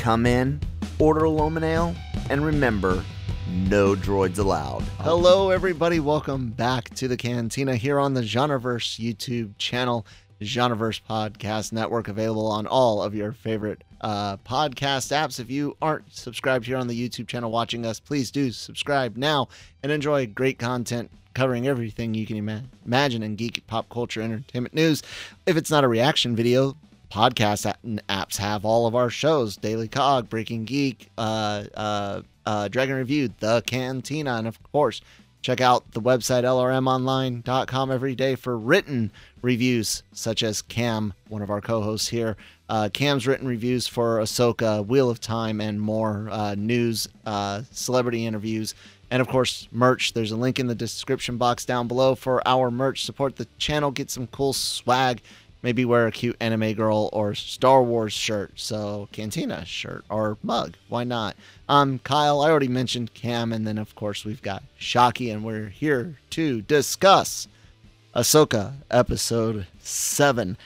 Come 0.00 0.24
in, 0.24 0.58
order 0.98 1.26
a 1.26 1.28
Lomin 1.28 1.62
Ale, 1.62 1.94
and 2.30 2.42
remember, 2.42 3.04
no 3.50 3.94
droids 3.94 4.38
allowed. 4.38 4.80
Hello, 5.00 5.50
everybody. 5.50 6.00
Welcome 6.00 6.48
back 6.52 6.88
to 6.94 7.06
the 7.06 7.18
Cantina 7.18 7.76
here 7.76 7.98
on 7.98 8.14
the 8.14 8.22
Genreverse 8.22 8.98
YouTube 8.98 9.58
channel, 9.58 10.06
Genreverse 10.40 11.02
Podcast 11.06 11.74
Network, 11.74 12.08
available 12.08 12.46
on 12.46 12.66
all 12.66 13.02
of 13.02 13.14
your 13.14 13.32
favorite 13.32 13.84
uh, 14.00 14.38
podcast 14.38 15.12
apps. 15.12 15.38
If 15.38 15.50
you 15.50 15.76
aren't 15.82 16.10
subscribed 16.10 16.64
here 16.64 16.78
on 16.78 16.86
the 16.86 17.08
YouTube 17.08 17.28
channel 17.28 17.50
watching 17.50 17.84
us, 17.84 18.00
please 18.00 18.30
do 18.30 18.52
subscribe 18.52 19.18
now 19.18 19.48
and 19.82 19.92
enjoy 19.92 20.26
great 20.26 20.58
content 20.58 21.10
covering 21.34 21.66
everything 21.66 22.14
you 22.14 22.24
can 22.24 22.38
ima- 22.38 22.64
imagine 22.86 23.22
in 23.22 23.36
geek, 23.36 23.66
pop 23.66 23.90
culture, 23.90 24.22
entertainment 24.22 24.74
news. 24.74 25.02
If 25.44 25.58
it's 25.58 25.70
not 25.70 25.84
a 25.84 25.88
reaction 25.88 26.34
video, 26.34 26.74
podcast 27.10 27.72
apps 28.08 28.36
have 28.36 28.64
all 28.64 28.86
of 28.86 28.94
our 28.94 29.10
shows 29.10 29.56
Daily 29.56 29.88
Cog, 29.88 30.28
Breaking 30.28 30.64
Geek, 30.64 31.08
uh, 31.18 31.64
uh, 31.74 32.22
uh, 32.46 32.68
Dragon 32.68 32.96
Review, 32.96 33.30
The 33.40 33.62
Cantina, 33.66 34.36
and 34.36 34.46
of 34.46 34.62
course, 34.72 35.00
check 35.42 35.60
out 35.60 35.90
the 35.92 36.00
website 36.00 36.44
lrmonline.com 36.44 37.90
every 37.90 38.14
day 38.14 38.34
for 38.34 38.56
written 38.56 39.10
reviews, 39.42 40.02
such 40.12 40.42
as 40.42 40.62
Cam, 40.62 41.12
one 41.28 41.42
of 41.42 41.50
our 41.50 41.60
co 41.60 41.82
hosts 41.82 42.08
here. 42.08 42.36
Uh, 42.68 42.88
Cam's 42.92 43.26
written 43.26 43.48
reviews 43.48 43.88
for 43.88 44.18
Ahsoka, 44.18 44.86
Wheel 44.86 45.10
of 45.10 45.20
Time, 45.20 45.60
and 45.60 45.80
more 45.80 46.28
uh, 46.30 46.54
news, 46.54 47.08
uh, 47.26 47.62
celebrity 47.72 48.26
interviews, 48.26 48.74
and 49.10 49.20
of 49.20 49.26
course, 49.26 49.66
merch. 49.72 50.12
There's 50.12 50.30
a 50.30 50.36
link 50.36 50.60
in 50.60 50.68
the 50.68 50.74
description 50.74 51.36
box 51.36 51.64
down 51.64 51.88
below 51.88 52.14
for 52.14 52.46
our 52.46 52.70
merch. 52.70 53.04
Support 53.04 53.36
the 53.36 53.48
channel, 53.58 53.90
get 53.90 54.10
some 54.10 54.28
cool 54.28 54.52
swag. 54.52 55.20
Maybe 55.62 55.84
wear 55.84 56.06
a 56.06 56.12
cute 56.12 56.36
anime 56.40 56.72
girl 56.72 57.10
or 57.12 57.34
Star 57.34 57.82
Wars 57.82 58.12
shirt. 58.12 58.52
So, 58.54 59.08
Cantina 59.12 59.64
shirt 59.64 60.04
or 60.08 60.38
mug. 60.42 60.76
Why 60.88 61.04
not? 61.04 61.36
Um, 61.68 61.98
Kyle, 62.00 62.40
I 62.40 62.50
already 62.50 62.68
mentioned 62.68 63.14
Cam. 63.14 63.52
And 63.52 63.66
then, 63.66 63.76
of 63.78 63.94
course, 63.94 64.24
we've 64.24 64.42
got 64.42 64.62
Shockey, 64.78 65.32
and 65.32 65.44
we're 65.44 65.68
here 65.68 66.18
to 66.30 66.62
discuss 66.62 67.46
Ahsoka 68.14 68.74
episode 68.90 69.66
7. 69.80 70.56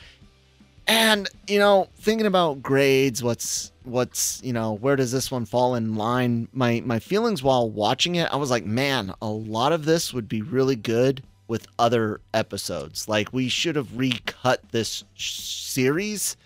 And, 0.87 1.29
you 1.49 1.59
know, 1.59 1.89
thinking 1.97 2.27
about 2.27 2.63
grades, 2.63 3.23
what's 3.23 3.73
what's 3.85 4.41
you 4.43 4.53
know 4.53 4.73
where 4.73 4.97
does 4.97 5.13
this 5.13 5.31
one 5.31 5.45
fall 5.45 5.75
in 5.75 5.95
line 5.95 6.49
my 6.53 6.83
my 6.87 6.99
feelings 6.99 7.43
while 7.43 7.71
watching 7.71 8.15
it 8.15 8.27
i 8.33 8.37
was 8.37 8.51
like 8.51 8.65
man 8.65 9.13
a 9.21 9.29
lot 9.29 9.73
of 9.73 9.85
this 9.85 10.13
would 10.13 10.27
be 10.27 10.41
really 10.41 10.75
good 10.75 11.23
with 11.47 11.67
other 11.79 12.21
episodes 12.33 13.09
like 13.09 13.33
we 13.33 13.49
should 13.49 13.77
have 13.77 13.97
recut 13.97 14.61
this 14.71 15.05
sh- 15.15 15.41
series 15.41 16.37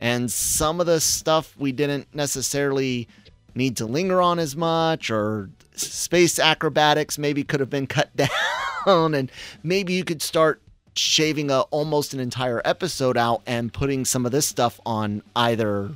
and 0.00 0.30
some 0.30 0.80
of 0.80 0.86
the 0.86 1.00
stuff 1.00 1.54
we 1.58 1.72
didn't 1.72 2.12
necessarily 2.14 3.08
need 3.54 3.76
to 3.76 3.86
linger 3.86 4.20
on 4.20 4.38
as 4.38 4.56
much 4.56 5.10
or 5.10 5.48
space 5.74 6.38
acrobatics 6.38 7.18
maybe 7.18 7.44
could 7.44 7.60
have 7.60 7.70
been 7.70 7.86
cut 7.86 8.10
down 8.86 9.14
and 9.14 9.30
maybe 9.62 9.92
you 9.92 10.04
could 10.04 10.22
start 10.22 10.60
shaving 10.94 11.50
a 11.50 11.60
almost 11.70 12.12
an 12.12 12.20
entire 12.20 12.60
episode 12.64 13.16
out 13.16 13.42
and 13.46 13.72
putting 13.72 14.04
some 14.04 14.26
of 14.26 14.32
this 14.32 14.46
stuff 14.46 14.80
on 14.84 15.22
either 15.36 15.90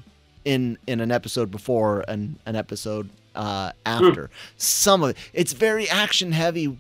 in 0.45 0.79
in 0.87 1.01
an 1.01 1.11
episode 1.11 1.51
before 1.51 2.05
and 2.09 2.39
an 2.47 2.57
episode 2.57 3.09
uh, 3.35 3.73
after. 3.87 4.31
Some 4.57 5.03
of 5.03 5.11
it, 5.11 5.17
it's 5.33 5.53
very 5.53 5.89
action 5.89 6.33
heavy, 6.33 6.79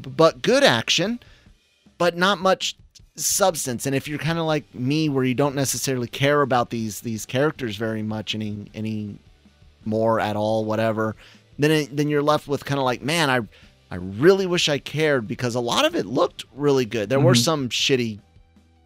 but 0.00 0.42
good 0.42 0.64
action, 0.64 1.20
but 1.98 2.16
not 2.16 2.38
much 2.40 2.76
substance. 3.16 3.86
And 3.86 3.94
if 3.94 4.08
you're 4.08 4.18
kind 4.18 4.38
of 4.38 4.46
like 4.46 4.74
me, 4.74 5.08
where 5.08 5.24
you 5.24 5.34
don't 5.34 5.54
necessarily 5.54 6.08
care 6.08 6.42
about 6.42 6.70
these 6.70 7.00
these 7.00 7.26
characters 7.26 7.76
very 7.76 8.02
much 8.02 8.34
any 8.34 8.70
any 8.74 9.18
more 9.84 10.20
at 10.20 10.36
all, 10.36 10.64
whatever, 10.64 11.16
then 11.58 11.70
it, 11.70 11.96
then 11.96 12.08
you're 12.08 12.22
left 12.22 12.48
with 12.48 12.64
kind 12.64 12.78
of 12.78 12.84
like, 12.84 13.02
man, 13.02 13.30
I 13.30 13.40
I 13.90 13.96
really 13.96 14.46
wish 14.46 14.68
I 14.68 14.78
cared 14.78 15.26
because 15.26 15.54
a 15.54 15.60
lot 15.60 15.84
of 15.84 15.96
it 15.96 16.06
looked 16.06 16.44
really 16.54 16.84
good. 16.84 17.08
There 17.08 17.20
were 17.20 17.34
some 17.34 17.68
shitty 17.68 18.20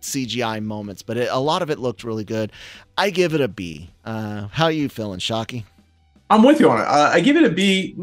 CGI 0.01 0.63
moments, 0.63 1.03
but 1.03 1.17
it, 1.17 1.29
a 1.31 1.39
lot 1.39 1.63
of 1.63 1.71
it 1.71 1.79
looked 1.79 2.05
really 2.05 2.25
good. 2.25 2.53
I 2.97 3.11
give 3.11 3.35
it 3.35 3.41
a 3.41 3.49
B. 3.49 3.91
Uh, 4.05 4.49
how 4.49 4.69
you 4.69 4.89
feeling, 4.89 5.19
Shockey? 5.19 5.65
I'm 6.31 6.43
with 6.43 6.59
you 6.59 6.71
on 6.71 6.81
it. 6.81 6.85
Uh, 6.85 7.11
I 7.13 7.21
give 7.21 7.37
it 7.37 7.45
a 7.45 7.51
B. 7.51 7.95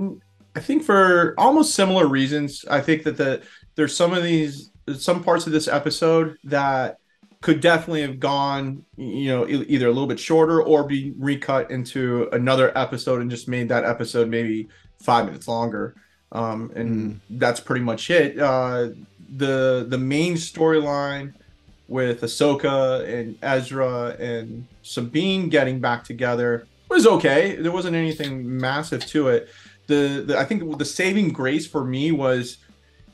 I 0.56 0.60
think 0.60 0.84
for 0.84 1.34
almost 1.38 1.76
similar 1.76 2.08
reasons. 2.08 2.66
I 2.70 2.82
think 2.82 3.04
that 3.04 3.18
the 3.18 3.42
there's 3.76 3.96
some 3.96 4.14
of 4.14 4.24
these 4.24 4.72
some 4.98 5.24
parts 5.24 5.46
of 5.46 5.54
this 5.54 5.68
episode 5.68 6.38
that 6.44 6.98
could 7.42 7.60
definitely 7.60 8.02
have 8.02 8.20
gone, 8.20 8.86
you 8.98 9.30
know, 9.30 9.48
either 9.48 9.88
a 9.88 9.92
little 9.92 10.08
bit 10.08 10.20
shorter 10.20 10.62
or 10.62 10.84
be 10.84 11.14
recut 11.18 11.72
into 11.72 12.30
another 12.34 12.78
episode 12.78 13.22
and 13.22 13.32
just 13.32 13.48
made 13.48 13.68
that 13.70 13.84
episode 13.84 14.28
maybe 14.30 14.68
five 15.00 15.26
minutes 15.26 15.48
longer. 15.48 15.96
Um, 16.32 16.72
and 16.76 17.20
that's 17.32 17.60
pretty 17.60 17.84
much 17.84 18.10
it. 18.10 18.40
Uh, 18.40 18.90
the 19.36 19.86
the 19.88 19.98
main 19.98 20.36
storyline 20.36 21.34
with 21.88 22.22
Ahsoka 22.22 23.06
and 23.08 23.38
Ezra 23.42 24.16
and 24.20 24.66
Sabine 24.84 25.50
getting 25.50 25.80
back 25.80 26.04
together 26.04 26.68
was 26.90 27.08
okay. 27.08 27.56
There 27.56 27.72
wasn't 27.72 27.96
anything 27.96 28.58
massive 28.58 29.06
to 29.08 29.30
it. 29.30 29.50
The, 29.92 30.24
the 30.28 30.40
I 30.40 30.46
think 30.46 30.78
the 30.78 30.86
saving 30.86 31.30
grace 31.34 31.68
for 31.68 31.84
me 31.84 32.12
was 32.12 32.58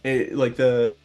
it, 0.03 0.35
like 0.35 0.55
the 0.55 0.95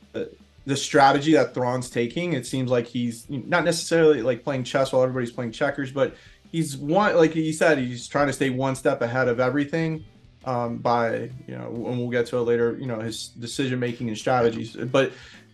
the 0.64 0.76
strategy 0.76 1.32
that 1.32 1.54
Thrawn's 1.54 1.90
taking. 1.90 2.34
It 2.34 2.46
seems 2.46 2.70
like 2.70 2.86
he's 2.86 3.28
not 3.28 3.64
necessarily 3.64 4.22
like 4.22 4.44
playing 4.44 4.64
chess 4.64 4.92
while 4.92 5.02
everybody's 5.02 5.32
playing 5.32 5.52
checkers, 5.52 5.90
but 5.90 6.14
he's 6.50 6.76
one 6.76 7.16
like 7.16 7.32
he 7.32 7.52
said 7.52 7.78
he's 7.78 8.06
trying 8.06 8.28
to 8.28 8.32
stay 8.32 8.50
one 8.50 8.76
step 8.76 9.02
ahead 9.02 9.28
of 9.28 9.40
everything 9.40 10.04
um, 10.44 10.78
by 10.78 11.30
you 11.46 11.56
know 11.56 11.66
and 11.66 11.98
we'll 11.98 12.10
get 12.10 12.26
to 12.26 12.36
it 12.36 12.42
later. 12.42 12.76
You 12.78 12.86
know 12.86 13.00
his 13.00 13.28
decision 13.28 13.80
making 13.80 14.08
and 14.08 14.18
strategies, 14.18 14.76
but 14.76 15.12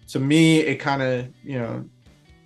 to 0.09 0.21
me 0.21 0.61
it 0.61 0.77
kind 0.77 1.03
of 1.03 1.29
you 1.43 1.59
know 1.59 1.89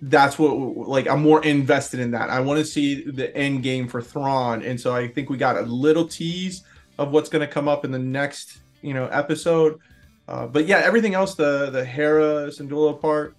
that's 0.03 0.37
what 0.37 0.53
like 0.87 1.07
I'm 1.07 1.21
more 1.21 1.43
invested 1.43 1.99
in 1.99 2.11
that. 2.11 2.29
I 2.29 2.39
want 2.39 2.59
to 2.59 2.65
see 2.65 3.03
the 3.03 3.35
end 3.35 3.63
game 3.63 3.87
for 3.87 4.01
Thrawn, 4.01 4.63
and 4.63 4.79
so 4.79 4.95
I 4.95 5.07
think 5.07 5.29
we 5.29 5.37
got 5.37 5.57
a 5.57 5.63
little 5.63 6.07
tease 6.07 6.63
of 6.99 7.11
what's 7.11 7.29
going 7.29 7.45
to 7.45 7.51
come 7.51 7.67
up 7.67 7.85
in 7.85 7.91
the 7.91 7.99
next 7.99 8.59
you 8.81 8.93
know 8.93 9.07
episode. 9.07 9.79
Uh, 10.27 10.47
but 10.47 10.65
yeah, 10.67 10.77
everything 10.77 11.13
else, 11.15 11.35
the 11.35 11.69
the 11.69 11.83
Hera 11.83 12.47
Syndulla 12.49 12.99
part, 12.99 13.35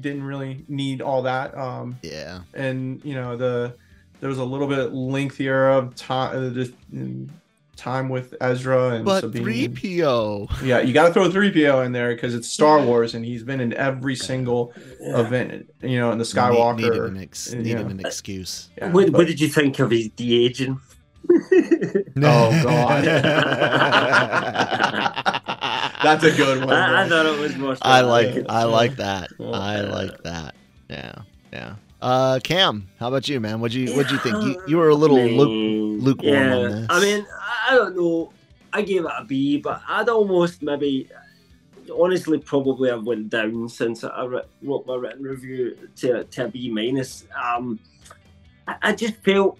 didn't 0.00 0.22
really 0.22 0.64
need 0.68 1.00
all 1.02 1.22
that. 1.22 1.56
Um, 1.56 1.98
Yeah. 2.02 2.40
and 2.54 3.00
you 3.04 3.14
know 3.14 3.36
the 3.36 3.74
there 4.20 4.28
was 4.28 4.38
a 4.38 4.44
little 4.44 4.66
bit 4.66 4.92
lengthier 4.92 5.68
of 5.70 5.94
time, 5.94 6.36
uh, 6.36 6.50
just 6.50 6.72
mm, 6.92 7.28
time 7.76 8.08
with 8.08 8.34
Ezra 8.40 8.90
and 8.96 9.04
But 9.04 9.20
Sabine. 9.20 9.44
3PO. 9.76 10.62
Yeah, 10.64 10.80
you 10.80 10.92
got 10.92 11.06
to 11.06 11.12
throw 11.14 11.28
3PO 11.30 11.86
in 11.86 11.92
there 11.92 12.12
because 12.14 12.34
it's 12.34 12.48
Star 12.48 12.82
Wars 12.82 13.14
and 13.14 13.24
he's 13.24 13.44
been 13.44 13.60
in 13.60 13.72
every 13.74 14.16
single 14.16 14.72
event, 15.00 15.70
you 15.82 15.98
know, 16.00 16.10
in 16.10 16.18
the 16.18 16.24
Skywalker. 16.24 16.76
Needed 16.78 17.04
an, 17.04 17.18
ex- 17.22 17.52
yeah. 17.52 17.60
needed 17.60 17.86
an 17.86 18.00
excuse. 18.00 18.68
Yeah, 18.76 18.90
what, 18.90 19.06
but- 19.12 19.18
what 19.18 19.26
did 19.28 19.40
you 19.40 19.46
think 19.48 19.78
of 19.78 19.90
his 19.92 20.08
de 20.08 20.44
aging? 20.44 20.80
Oh, 22.20 22.50
God. 22.64 23.04
That's 26.02 26.24
a 26.24 26.30
good 26.30 26.64
one. 26.64 26.74
I, 26.74 27.04
I 27.04 27.08
thought 27.08 27.26
it 27.26 27.38
was 27.38 27.56
more. 27.56 27.76
I 27.82 28.00
fun. 28.00 28.08
like 28.08 28.46
I 28.48 28.64
like 28.64 28.96
that. 28.96 29.30
Oh, 29.38 29.52
I 29.52 29.76
yeah. 29.76 29.82
like 29.82 30.22
that. 30.22 30.54
Yeah. 30.88 31.12
Yeah. 31.52 31.74
Uh 32.00 32.38
Cam, 32.42 32.88
how 33.00 33.08
about 33.08 33.28
you, 33.28 33.40
man? 33.40 33.60
What'd 33.60 33.74
you 33.74 33.94
what'd 33.96 34.12
you 34.12 34.18
think? 34.18 34.36
You, 34.36 34.62
you 34.68 34.76
were 34.76 34.90
a 34.90 34.94
little 34.94 35.18
luke, 35.18 35.48
Man, 35.48 36.00
lukewarm 36.00 36.34
yeah. 36.34 36.54
on 36.54 36.70
this. 36.70 36.86
I 36.90 37.00
mean, 37.00 37.26
I 37.68 37.74
don't 37.74 37.96
know. 37.96 38.32
I 38.72 38.82
gave 38.82 39.04
it 39.04 39.10
a 39.16 39.24
B, 39.24 39.58
but 39.58 39.82
I'd 39.88 40.08
almost 40.08 40.62
maybe, 40.62 41.08
honestly, 41.92 42.38
probably 42.38 42.90
have 42.90 43.04
went 43.04 43.30
down 43.30 43.68
since 43.68 44.04
I 44.04 44.24
wrote 44.24 44.86
my 44.86 44.94
written 44.94 45.24
review 45.24 45.76
to, 45.96 46.22
to 46.24 46.44
a 46.44 46.48
B 46.48 46.70
minus. 46.70 47.24
Um, 47.34 47.80
I, 48.66 48.76
I 48.82 48.92
just 48.92 49.16
felt 49.24 49.58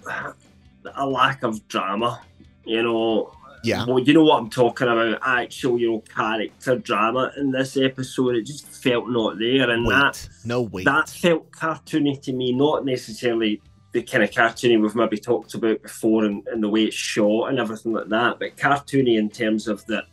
a 0.97 1.07
lack 1.07 1.43
of 1.43 1.67
drama. 1.69 2.21
You 2.65 2.83
know, 2.83 3.33
Yeah. 3.65 3.85
Well, 3.87 3.99
you 3.99 4.15
know 4.15 4.25
what 4.25 4.39
I'm 4.39 4.51
talking 4.51 4.89
about. 4.89 5.19
Actual, 5.25 5.79
you 5.79 5.91
know, 5.91 6.01
character 6.01 6.77
drama 6.77 7.33
in 7.37 7.51
this 7.51 7.77
episode. 7.77 8.37
It 8.37 8.47
just 8.47 8.67
felt 8.69 9.09
not 9.09 9.39
there, 9.39 9.71
and 9.71 9.87
that 9.91 10.29
No 10.45 10.63
wait. 10.63 10.85
that 10.85 11.09
felt 11.09 11.51
cartoony 11.51 12.21
to 12.23 12.33
me, 12.33 12.53
not 12.53 12.85
necessarily 12.85 13.61
the 13.93 14.03
kind 14.03 14.23
of 14.23 14.31
cartoony 14.31 14.81
we've 14.81 14.95
maybe 14.95 15.17
talked 15.17 15.55
about 15.55 15.83
before 15.83 16.25
and, 16.27 16.47
and 16.49 16.63
the 16.63 16.69
way 16.69 16.85
it's 16.85 16.95
shot 16.95 17.49
and 17.49 17.59
everything 17.59 17.95
like 17.95 18.09
that, 18.09 18.39
but 18.39 18.55
cartoony 18.57 19.17
in 19.19 19.31
terms 19.31 19.67
of 19.67 19.85
that, 19.87 20.05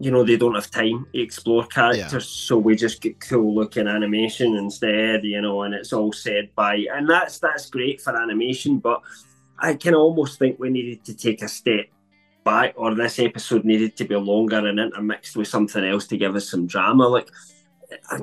you 0.00 0.10
know, 0.10 0.24
they 0.24 0.36
don't 0.36 0.56
have 0.56 0.68
time 0.68 1.06
to 1.14 1.20
explore 1.22 1.64
characters, 1.66 2.28
so 2.28 2.58
we 2.58 2.74
just 2.74 3.00
get 3.00 3.20
cool 3.20 3.54
looking 3.54 3.86
animation 3.86 4.56
instead, 4.56 5.22
you 5.24 5.40
know, 5.40 5.62
and 5.62 5.72
it's 5.72 5.92
all 5.92 6.12
said 6.12 6.50
by, 6.56 6.84
and 6.92 7.08
that's 7.08 7.38
that's 7.38 7.70
great 7.70 8.00
for 8.00 8.20
animation, 8.20 8.78
but 8.80 9.00
I 9.62 9.74
can 9.74 9.94
almost 9.94 10.38
think 10.38 10.58
we 10.58 10.68
needed 10.70 11.04
to 11.04 11.14
take 11.14 11.40
a 11.40 11.48
step 11.48 11.86
back, 12.44 12.74
or 12.76 12.94
this 12.94 13.20
episode 13.20 13.64
needed 13.64 13.96
to 13.96 14.04
be 14.04 14.16
longer 14.16 14.66
and 14.66 14.80
intermixed 14.80 15.36
with 15.36 15.46
something 15.48 15.84
else 15.84 16.06
to 16.08 16.16
give 16.16 16.34
us 16.34 16.50
some 16.50 16.66
drama. 16.66 17.06
Like, 17.06 17.28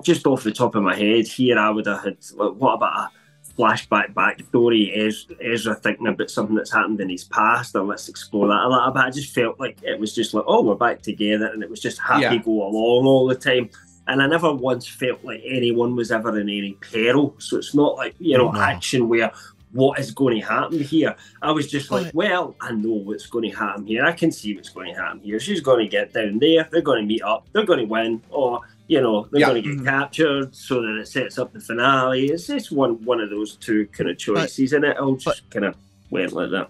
just 0.04 0.28
off 0.28 0.44
the 0.44 0.52
top 0.52 0.76
of 0.76 0.84
my 0.84 0.96
head 0.96 1.26
here, 1.28 1.58
I 1.58 1.70
would 1.70 1.86
have 1.86 2.04
had 2.04 2.18
like, 2.36 2.54
what 2.56 2.74
about 2.74 2.98
a 2.98 3.10
flashback 3.58 4.14
backstory, 4.14 4.92
Ez- 4.98 5.28
Ezra 5.42 5.76
thinking 5.76 6.08
about 6.08 6.30
something 6.30 6.56
that's 6.56 6.74
happened 6.74 7.00
in 7.00 7.10
his 7.10 7.24
past, 7.24 7.74
and 7.76 7.88
let's 7.88 8.10
explore 8.10 8.50
that 8.50 8.66
a 8.66 8.68
little 8.68 8.92
bit. 8.92 9.04
I 9.04 9.10
just 9.10 9.34
felt 9.34 9.60
like 9.60 9.80
it 9.82 9.98
was 9.98 10.14
just 10.14 10.34
like, 10.34 10.44
oh, 10.46 10.62
we're 10.62 10.76
back 10.76 11.02
together, 11.02 11.48
and 11.48 11.64
it 11.64 11.70
was 11.70 11.80
just 11.80 12.00
happy 12.00 12.22
Yeah. 12.24 12.38
go 12.38 12.52
along 12.68 13.06
all 13.06 13.28
the 13.28 13.36
time. 13.36 13.70
And 14.08 14.22
I 14.24 14.28
never 14.28 14.52
once 14.54 14.88
felt 14.88 15.24
like 15.24 15.42
anyone 15.46 15.96
was 15.96 16.12
ever 16.12 16.38
in 16.40 16.50
any 16.50 16.74
peril. 16.82 17.36
So 17.38 17.58
it's 17.58 17.76
not 17.76 17.96
like, 17.96 18.16
you 18.20 18.38
know, 18.38 18.52
No. 18.52 18.60
action 18.60 19.08
where 19.08 19.32
what 19.72 20.00
is 20.00 20.12
going 20.12 20.40
to 20.40 20.46
happen 20.46 20.80
here. 20.80 21.16
I 21.42 21.52
was 21.52 21.70
just 21.70 21.92
like, 21.92 22.12
well, 22.14 22.56
I 22.60 22.72
know 22.72 22.90
what's 22.94 23.28
going 23.28 23.50
to 23.52 23.56
happen 23.56 23.86
here. 23.86 24.04
I 24.04 24.12
can 24.14 24.32
see 24.32 24.56
what's 24.56 24.70
going 24.70 24.94
to 24.94 25.00
happen 25.00 25.20
here. 25.20 25.40
She's 25.40 25.62
going 25.62 25.86
to 25.86 25.88
get 25.90 26.14
down 26.14 26.40
there. 26.40 26.68
They're 26.72 26.82
going 26.82 27.02
to 27.02 27.06
meet 27.08 27.22
up. 27.22 27.48
They're 27.54 27.66
going 27.66 27.80
to 27.80 27.86
win. 27.86 28.22
Or, 28.32 28.62
you 28.88 29.00
know, 29.02 29.28
they're 29.32 29.42
Yeah. 29.42 29.50
going 29.50 29.62
to 29.64 29.70
get 29.70 29.78
Mhm. 29.80 29.86
captured 29.86 30.56
so 30.56 30.82
that 30.82 30.98
it 31.00 31.08
sets 31.08 31.38
up 31.38 31.54
the 31.54 31.60
finale. 31.60 32.28
It's 32.30 32.48
just 32.48 32.72
one 32.72 33.04
one 33.06 33.20
of 33.20 33.30
those 33.30 33.56
two 33.58 33.86
kind 33.88 34.10
of 34.10 34.18
choices. 34.18 34.74
and 34.74 34.84
it 34.84 34.98
all 34.98 35.16
just 35.16 35.48
kind 35.52 35.66
of 35.66 35.76
went 36.10 36.34
like 36.34 36.50
that. 36.52 36.70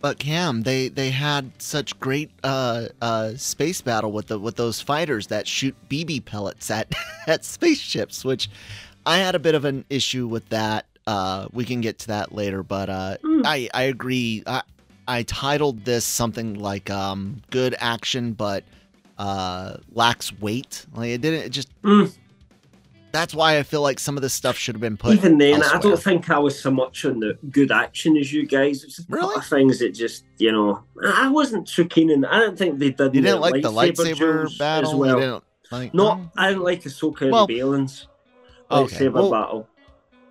But 0.00 0.18
Cam, 0.18 0.62
they 0.62 0.88
they 0.88 1.10
had 1.10 1.52
such 1.58 2.00
great 2.00 2.30
uh, 2.42 2.86
uh, 3.02 3.34
space 3.36 3.80
battle 3.82 4.10
with 4.10 4.26
the 4.28 4.38
with 4.38 4.56
those 4.56 4.80
fighters 4.80 5.26
that 5.28 5.46
shoot 5.46 5.76
BB 5.88 6.24
pellets 6.24 6.70
at 6.70 6.92
at 7.28 7.44
spaceships, 7.44 8.24
which 8.24 8.48
I 9.06 9.18
had 9.18 9.34
a 9.34 9.38
bit 9.38 9.54
of 9.54 9.64
an 9.64 9.84
issue 9.90 10.26
with 10.26 10.48
that. 10.48 10.86
Uh, 11.10 11.48
we 11.52 11.64
can 11.64 11.80
get 11.80 11.98
to 11.98 12.06
that 12.08 12.32
later, 12.32 12.62
but 12.62 12.88
uh, 12.88 13.16
Mm. 13.24 13.42
I 13.44 13.68
I 13.74 13.82
agree. 13.94 14.42
I 14.46 14.62
I 15.08 15.22
titled 15.24 15.84
this 15.84 16.04
something 16.04 16.54
like 16.54 16.88
um, 16.90 17.42
"Good 17.50 17.74
Action," 17.80 18.32
but 18.32 18.62
uh, 19.18 19.78
lacks 19.92 20.32
weight. 20.40 20.86
Like 20.94 21.10
it 21.10 21.20
didn't. 21.20 21.42
It 21.46 21.50
just 21.50 21.68
Mm. 21.82 22.12
that's 23.12 23.34
why 23.34 23.58
I 23.58 23.64
feel 23.64 23.82
like 23.82 23.98
some 23.98 24.16
of 24.16 24.22
this 24.22 24.32
stuff 24.34 24.56
should 24.56 24.76
have 24.76 24.80
been 24.80 24.96
put. 24.96 25.14
Even 25.14 25.36
then, 25.38 25.62
I 25.64 25.78
don't 25.80 26.00
think 26.00 26.30
I 26.30 26.38
was 26.38 26.56
so 26.60 26.70
much 26.70 27.04
on 27.04 27.18
the 27.18 27.36
good 27.50 27.72
action 27.72 28.16
as 28.16 28.32
you 28.32 28.46
guys. 28.46 28.84
It's 28.84 29.00
Really? 29.08 29.34
of 29.34 29.44
things 29.44 29.80
that 29.80 29.90
just, 29.90 30.22
you 30.38 30.52
know, 30.52 30.84
I 31.04 31.28
wasn't 31.28 31.68
so 31.68 31.84
keen 31.84 32.08
in. 32.10 32.24
I 32.24 32.38
don't 32.38 32.56
think 32.56 32.78
they 32.78 32.90
did. 32.90 33.12
You 33.16 33.22
didn't 33.22 33.40
like 33.40 33.62
the 33.62 33.72
lightsaber 33.72 34.56
battle. 34.58 34.90
as 34.90 34.94
well. 34.94 35.16
You 35.16 35.20
didn't 35.24 35.44
like 35.72 35.92
No, 35.92 36.04
no? 36.14 36.30
I 36.36 36.48
didn't 36.50 36.62
like 36.62 36.82
Ahsoka 36.84 37.30
Well, 37.32 37.46
and 37.46 37.50
Baylan's 37.50 38.06
okay, 38.70 39.06
lightsaber 39.06 39.12
well- 39.14 39.30
battle. 39.32 39.68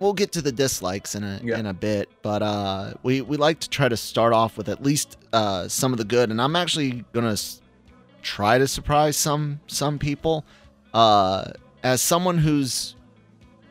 We'll 0.00 0.12
get 0.14 0.32
to 0.32 0.42
the 0.42 0.50
dislikes 0.50 1.14
in 1.14 1.22
a 1.22 1.40
Yeah. 1.44 1.58
in 1.58 1.66
a 1.66 1.74
bit, 1.74 2.08
but 2.22 2.42
uh, 2.42 2.94
we 3.02 3.20
we 3.20 3.36
like 3.36 3.60
to 3.60 3.68
try 3.68 3.88
to 3.88 3.96
start 3.96 4.32
off 4.32 4.56
with 4.56 4.68
at 4.68 4.82
least 4.82 5.16
uh, 5.32 5.68
some 5.68 5.92
of 5.92 5.98
the 5.98 6.04
good, 6.04 6.30
and 6.30 6.40
I'm 6.42 6.56
actually 6.56 7.04
gonna 7.12 7.32
s- 7.32 7.60
try 8.22 8.58
to 8.58 8.66
surprise 8.66 9.16
some 9.16 9.60
some 9.68 9.98
people. 9.98 10.44
Uh, 10.92 11.52
as 11.84 12.02
someone 12.02 12.38
whose 12.38 12.96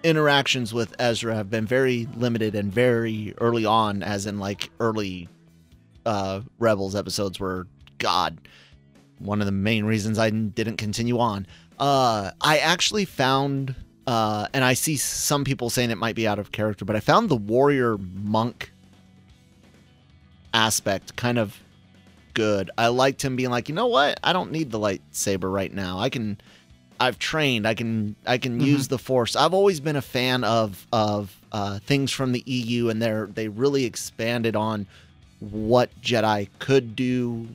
interactions 0.03 0.73
with 0.73 0.95
Ezra 0.99 1.35
have 1.35 1.49
been 1.49 1.65
very 1.65 2.07
limited 2.15 2.55
and 2.55 2.71
very 2.71 3.33
early 3.39 3.65
on, 3.65 4.01
as 4.01 4.25
in 4.25 4.39
like 4.39 4.69
early 4.79 5.27
uh, 6.05 6.39
Rebels 6.59 6.95
episodes, 6.95 7.39
were 7.39 7.67
God 7.97 8.39
one 9.17 9.41
of 9.41 9.45
the 9.45 9.51
main 9.51 9.83
reasons 9.83 10.17
I 10.17 10.29
didn't 10.29 10.77
continue 10.77 11.19
on. 11.19 11.45
Uh, 11.77 12.31
I 12.39 12.59
actually 12.59 13.03
found, 13.03 13.75
uh, 14.09 14.47
and 14.53 14.63
I 14.63 14.73
see 14.73 14.97
some 14.97 15.43
people 15.43 15.69
saying 15.69 15.91
it 15.91 15.97
might 15.99 16.15
be 16.15 16.27
out 16.27 16.39
of 16.39 16.51
character, 16.51 16.83
but 16.83 16.95
I 16.95 16.99
found 16.99 17.29
the 17.29 17.35
warrior 17.35 17.95
monk 17.99 18.71
aspect 20.53 21.15
kind 21.15 21.37
of 21.37 21.59
good. 22.33 22.71
I 22.77 22.87
liked 22.87 23.23
him 23.23 23.35
being 23.35 23.49
like, 23.51 23.69
you 23.69 23.75
know 23.75 23.87
what? 23.87 24.19
I 24.23 24.33
don't 24.33 24.51
need 24.51 24.71
the 24.71 24.79
lightsaber 24.79 25.51
right 25.51 25.71
now. 25.73 25.99
I 25.99 26.09
can. 26.09 26.39
I've 26.99 27.19
trained. 27.19 27.67
I 27.67 27.75
can. 27.75 28.15
I 28.25 28.37
can 28.39 28.59
Mhm. 28.59 28.65
use 28.65 28.87
the 28.87 28.97
force. 28.97 29.35
I've 29.35 29.53
always 29.53 29.79
been 29.79 29.95
a 29.95 30.01
fan 30.01 30.43
of 30.43 30.87
of 30.91 31.35
uh, 31.51 31.79
things 31.79 32.11
from 32.11 32.31
the 32.31 32.43
EU, 32.45 32.89
and 32.89 33.01
they're 33.01 33.27
they 33.27 33.47
really 33.47 33.85
expanded 33.85 34.55
on 34.55 34.87
what 35.39 35.89
Jedi 36.01 36.47
could 36.59 36.95
do, 36.95 37.47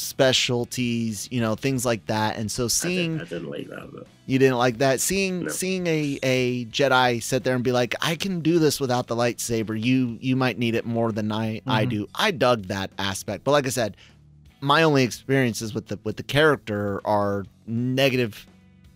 specialties, 0.00 1.28
you 1.30 1.40
know, 1.40 1.54
things 1.54 1.84
like 1.84 2.06
that. 2.06 2.36
And 2.36 2.50
so 2.50 2.64
I 2.64 2.68
seeing 2.68 3.18
didn't, 3.18 3.26
I 3.26 3.36
didn't 3.36 3.50
like 3.50 3.68
that. 3.68 3.90
But 3.92 4.06
you 4.26 4.38
didn't 4.38 4.58
like 4.58 4.78
that. 4.78 5.00
Seeing 5.00 5.44
No. 5.44 5.48
seeing 5.50 5.86
a, 5.86 6.18
a 6.22 6.64
Jedi 6.66 7.22
sit 7.22 7.44
there 7.44 7.54
and 7.54 7.64
be 7.64 7.72
like, 7.72 7.94
I 8.00 8.14
can 8.14 8.40
do 8.40 8.58
this 8.58 8.80
without 8.80 9.06
the 9.06 9.16
lightsaber. 9.16 9.80
You 9.80 10.18
you 10.20 10.36
might 10.36 10.58
need 10.58 10.74
it 10.74 10.84
more 10.86 11.12
than 11.12 11.30
I 11.32 11.60
I 11.66 11.86
Mhm. 11.86 11.90
do. 11.90 12.08
I 12.14 12.30
dug 12.30 12.66
that 12.66 12.90
aspect. 12.98 13.44
But 13.44 13.52
like 13.52 13.66
I 13.66 13.70
said, 13.70 13.96
my 14.60 14.82
only 14.82 15.04
experiences 15.04 15.74
with 15.74 15.86
the 15.88 15.98
with 16.04 16.16
the 16.16 16.22
character 16.22 17.00
are 17.04 17.44
negative, 17.66 18.46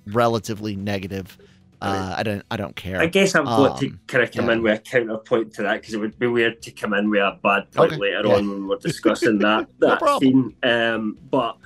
relatively 0.07 0.77
negative. 0.77 1.39
Uh, 1.85 2.15
I 2.17 2.23
don't 2.23 2.43
I 2.51 2.57
don't 2.57 2.77
care. 2.77 3.01
I 3.01 3.07
guess 3.07 3.35
I've 3.35 3.45
got 3.45 3.79
to 3.81 3.87
Um, 3.89 4.01
kind 4.07 4.25
of 4.25 4.33
come 4.33 4.47
yeah. 4.47 4.53
in 4.53 4.63
with 4.63 4.79
a 4.79 4.83
counterpoint 4.83 5.53
to 5.55 5.63
that 5.63 5.81
because 5.81 5.95
it 5.95 5.99
would 5.99 6.19
be 6.19 6.27
weird 6.27 6.63
to 6.63 6.71
come 6.71 6.95
in 6.95 7.11
with 7.11 7.21
a 7.21 7.39
bad 7.43 7.71
point 7.73 7.93
Okay, 7.93 8.01
later 8.01 8.27
yeah. 8.27 8.35
on 8.35 8.49
when 8.51 8.67
we're 8.69 8.77
discussing 8.79 9.39
that 9.39 9.69
No 9.81 9.89
that 9.89 9.99
problem. 9.99 10.55
scene. 10.63 10.71
Um, 10.71 11.19
but 11.31 11.57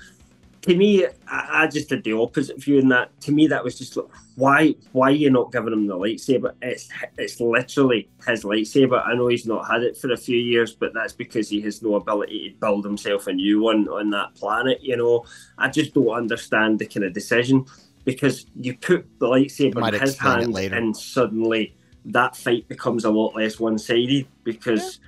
to 0.63 0.77
me, 0.77 1.07
I, 1.29 1.63
I 1.63 1.67
just 1.69 1.89
did 1.89 2.03
the 2.03 2.15
opposite 2.15 2.61
view 2.61 2.79
in 2.81 2.89
that. 2.89 3.19
To 3.23 3.33
me, 3.33 3.47
that 3.47 3.63
was 3.63 3.79
just 3.79 3.97
like, 3.97 4.07
why 4.35 4.75
why 4.93 5.09
are 5.09 5.13
you 5.13 5.31
not 5.31 5.53
giving 5.53 5.73
him 5.73 5.87
the 5.87 5.95
lightsaber? 5.97 6.53
It's 6.61 6.89
it's 7.17 7.41
literally 7.41 8.09
his 8.27 8.43
lightsaber. 8.45 9.01
I 9.07 9.15
know 9.15 9.29
he's 9.29 9.47
not 9.47 9.67
had 9.71 9.83
it 9.85 9.97
for 9.97 10.11
a 10.13 10.17
few 10.17 10.37
years, 10.37 10.75
but 10.75 10.93
that's 10.95 11.13
because 11.13 11.49
he 11.49 11.61
has 11.63 11.81
no 11.81 11.95
ability 11.95 12.51
to 12.51 12.57
build 12.59 12.85
himself 12.85 13.29
a 13.29 13.33
new 13.33 13.63
one 13.63 13.87
on 13.89 14.11
that 14.11 14.35
planet. 14.35 14.83
You 14.83 14.97
know, 14.97 15.25
I 15.59 15.69
just 15.71 15.95
don't 15.95 16.09
understand 16.11 16.81
the 16.81 16.87
kind 16.87 17.05
of 17.05 17.13
decision 17.13 17.65
because 18.09 18.47
you 18.59 18.75
put 18.75 19.07
the 19.19 19.27
lightsaber 19.27 19.87
in 19.87 20.01
his 20.01 20.17
hand 20.17 20.57
and 20.57 20.97
suddenly 20.97 21.77
that 22.07 22.35
fight 22.35 22.67
becomes 22.67 23.05
a 23.05 23.11
lot 23.11 23.37
less 23.37 23.61
one-sided 23.61 24.27
because 24.45 24.99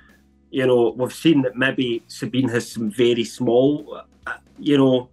you 0.51 0.67
know 0.67 0.93
we've 0.95 1.11
seen 1.11 1.41
that 1.41 1.55
maybe 1.55 2.03
Sabine 2.05 2.47
has 2.49 2.71
some 2.71 2.91
very 2.91 3.23
small 3.23 4.03
uh, 4.27 4.33
you 4.59 4.77
know 4.77 5.09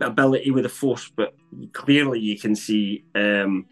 ability 0.00 0.50
with 0.50 0.64
the 0.64 0.68
force 0.68 1.08
but 1.14 1.36
clearly 1.72 2.18
you 2.18 2.36
can 2.36 2.56
see 2.56 3.04
um, 3.14 3.64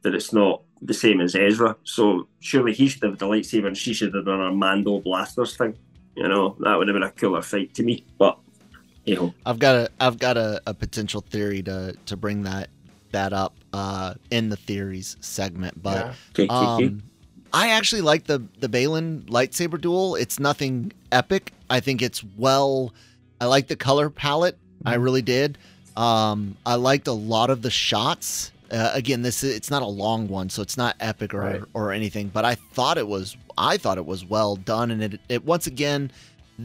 that 0.00 0.14
it's 0.14 0.32
not 0.32 0.62
the 0.80 0.94
same 0.94 1.20
as 1.20 1.34
Ezra. 1.34 1.76
So 1.84 2.26
surely 2.40 2.72
he 2.72 2.88
should 2.88 3.02
have 3.02 3.18
the 3.18 3.26
lightsaber 3.26 3.66
and 3.66 3.76
she 3.76 3.92
should 3.92 4.14
have 4.14 4.24
done 4.24 4.40
a 4.40 4.50
Mando 4.50 4.98
blasters 5.00 5.58
thing. 5.58 5.76
You 6.16 6.26
know 6.26 6.56
that 6.60 6.74
would 6.76 6.88
have 6.88 6.94
been 6.94 7.02
a 7.02 7.10
cooler 7.10 7.42
fight 7.42 7.74
to 7.74 7.82
me 7.82 8.06
but 8.18 8.38
you 9.04 9.14
know 9.16 9.34
I've 9.46 9.58
got 9.58 9.74
a 9.76 9.90
I've 10.00 10.18
got 10.18 10.36
a, 10.36 10.60
a 10.66 10.74
potential 10.74 11.20
theory 11.20 11.62
to 11.64 11.96
to 12.06 12.16
bring 12.16 12.42
that 12.44 12.68
that 13.12 13.32
up 13.32 13.54
uh, 13.72 14.14
in 14.30 14.48
the 14.48 14.56
theories 14.56 15.16
segment, 15.20 15.82
but. 15.82 16.14
Yeah. 16.38 16.46
Um, 16.48 17.02
I 17.54 17.68
actually 17.72 18.00
like 18.00 18.24
the 18.24 18.42
the 18.60 18.68
Baylan 18.68 19.24
lightsaber 19.24 19.78
duel. 19.78 20.14
It's 20.14 20.38
nothing 20.40 20.90
epic. 21.10 21.52
I 21.68 21.80
think 21.80 22.00
it's 22.00 22.24
well. 22.38 22.94
I 23.42 23.44
like 23.44 23.68
the 23.68 23.76
color 23.76 24.08
palette. 24.08 24.56
I 24.86 24.96
Mhm. 24.96 25.02
really 25.04 25.20
did. 25.22 25.58
Um, 25.94 26.56
I 26.64 26.76
liked 26.76 27.06
a 27.08 27.12
lot 27.12 27.50
of 27.50 27.60
the 27.60 27.70
shots. 27.70 28.52
Uh, 28.70 28.90
again, 28.94 29.20
this 29.20 29.44
is, 29.44 29.54
it's 29.54 29.70
not 29.70 29.82
a 29.82 29.86
long 29.86 30.28
one, 30.28 30.48
so 30.48 30.62
it's 30.62 30.78
not 30.78 30.96
epic 30.98 31.34
or 31.34 31.40
Right. 31.40 31.62
or 31.74 31.92
anything. 31.92 32.28
But 32.32 32.46
I 32.46 32.54
thought 32.54 32.96
it 32.96 33.06
was. 33.06 33.36
I 33.58 33.76
thought 33.76 33.98
it 33.98 34.06
was 34.06 34.24
well 34.24 34.56
done, 34.56 34.90
and 34.90 35.02
it 35.02 35.20
it 35.28 35.44
once 35.44 35.66
again. 35.66 36.10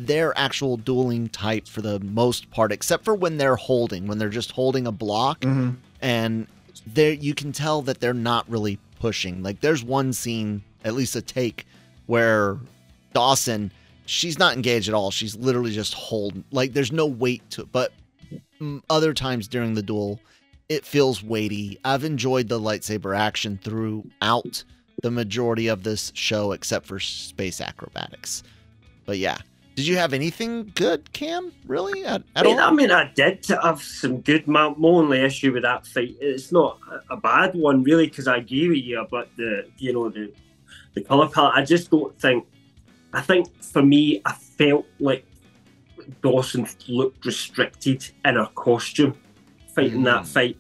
Their 0.06 0.38
actual 0.38 0.78
dueling 0.78 1.30
type 1.30 1.68
for 1.68 1.82
the 1.82 2.00
most 2.00 2.52
part, 2.52 2.72
except 2.72 3.04
for 3.04 3.16
when 3.16 3.38
they're 3.38 3.56
holding, 3.56 4.08
when 4.08 4.18
they're 4.18 4.30
just 4.30 4.52
holding 4.52 4.86
a 4.86 4.92
block, 4.92 5.42
Mhm. 5.42 5.78
and 6.02 6.48
there 6.86 7.14
you 7.14 7.34
can 7.34 7.52
tell 7.52 7.82
that 7.84 8.00
they're 8.00 8.14
not 8.14 8.50
really 8.50 8.78
pushing. 9.00 9.42
Like 9.44 9.62
there's 9.62 9.84
one 9.84 10.14
scene, 10.14 10.62
at 10.86 10.94
least 10.94 11.16
a 11.16 11.22
take, 11.22 11.66
where 12.06 12.58
Dawson, 13.14 13.72
she's 14.06 14.38
not 14.38 14.56
engaged 14.56 14.88
at 14.88 14.94
all. 14.94 15.10
She's 15.12 15.36
literally 15.36 15.72
just 15.74 15.94
holding. 15.94 16.44
Like 16.52 16.74
there's 16.74 16.92
no 16.92 17.06
weight 17.06 17.50
to 17.52 17.62
it. 17.62 17.72
But 17.72 17.92
other 18.90 19.14
times 19.14 19.48
during 19.48 19.74
the 19.74 19.82
duel, 19.84 20.20
it 20.70 20.86
feels 20.86 21.24
weighty. 21.24 21.80
I've 21.84 22.04
enjoyed 22.04 22.50
the 22.50 22.60
lightsaber 22.60 23.18
action 23.18 23.60
throughout 23.64 24.64
the 25.02 25.12
majority 25.12 25.68
of 25.68 25.84
this 25.84 26.12
show, 26.16 26.52
except 26.52 26.86
for 26.86 27.00
space 27.00 27.62
acrobatics. 27.62 28.44
But 29.06 29.18
yeah. 29.18 29.38
Did 29.78 29.86
you 29.86 29.98
have 29.98 30.12
anything 30.12 30.72
good, 30.74 31.14
Cam? 31.14 31.52
Really? 31.68 32.04
At, 32.04 32.24
at 32.36 32.44
I 32.48 32.50
mean, 32.50 32.60
all? 32.60 32.70
I 32.70 32.72
mean, 32.74 32.90
I 32.90 33.12
did 33.14 33.46
have 33.62 33.80
some 33.80 34.22
good. 34.22 34.48
My, 34.48 34.70
my 34.70 34.88
only 34.88 35.22
issue 35.22 35.54
with 35.54 35.62
that 35.62 35.86
fight, 35.86 36.16
it's 36.20 36.52
not 36.52 36.80
a, 37.12 37.16
bad 37.16 37.54
one 37.54 37.84
really, 37.84 38.08
because 38.08 38.28
I 38.28 38.38
agree 38.38 38.70
with 38.70 38.80
you 38.80 39.00
about 39.00 39.28
the, 39.38 39.70
you 39.78 39.94
know, 39.94 40.10
the 40.10 40.34
the 40.96 41.02
color 41.02 41.30
palette. 41.30 41.54
I 41.54 41.64
just 41.64 41.92
don't 41.92 42.20
think. 42.20 42.48
I 43.14 43.22
think 43.22 43.62
for 43.62 43.84
me, 43.84 44.20
I 44.26 44.34
felt 44.34 44.88
like 45.00 45.24
Dawson 46.24 46.68
looked 46.88 47.24
restricted 47.24 48.04
in 48.26 48.34
her 48.34 48.50
costume 48.56 49.14
fighting 49.76 50.02
that 50.06 50.24
Mm. 50.24 50.28
fight. 50.28 50.58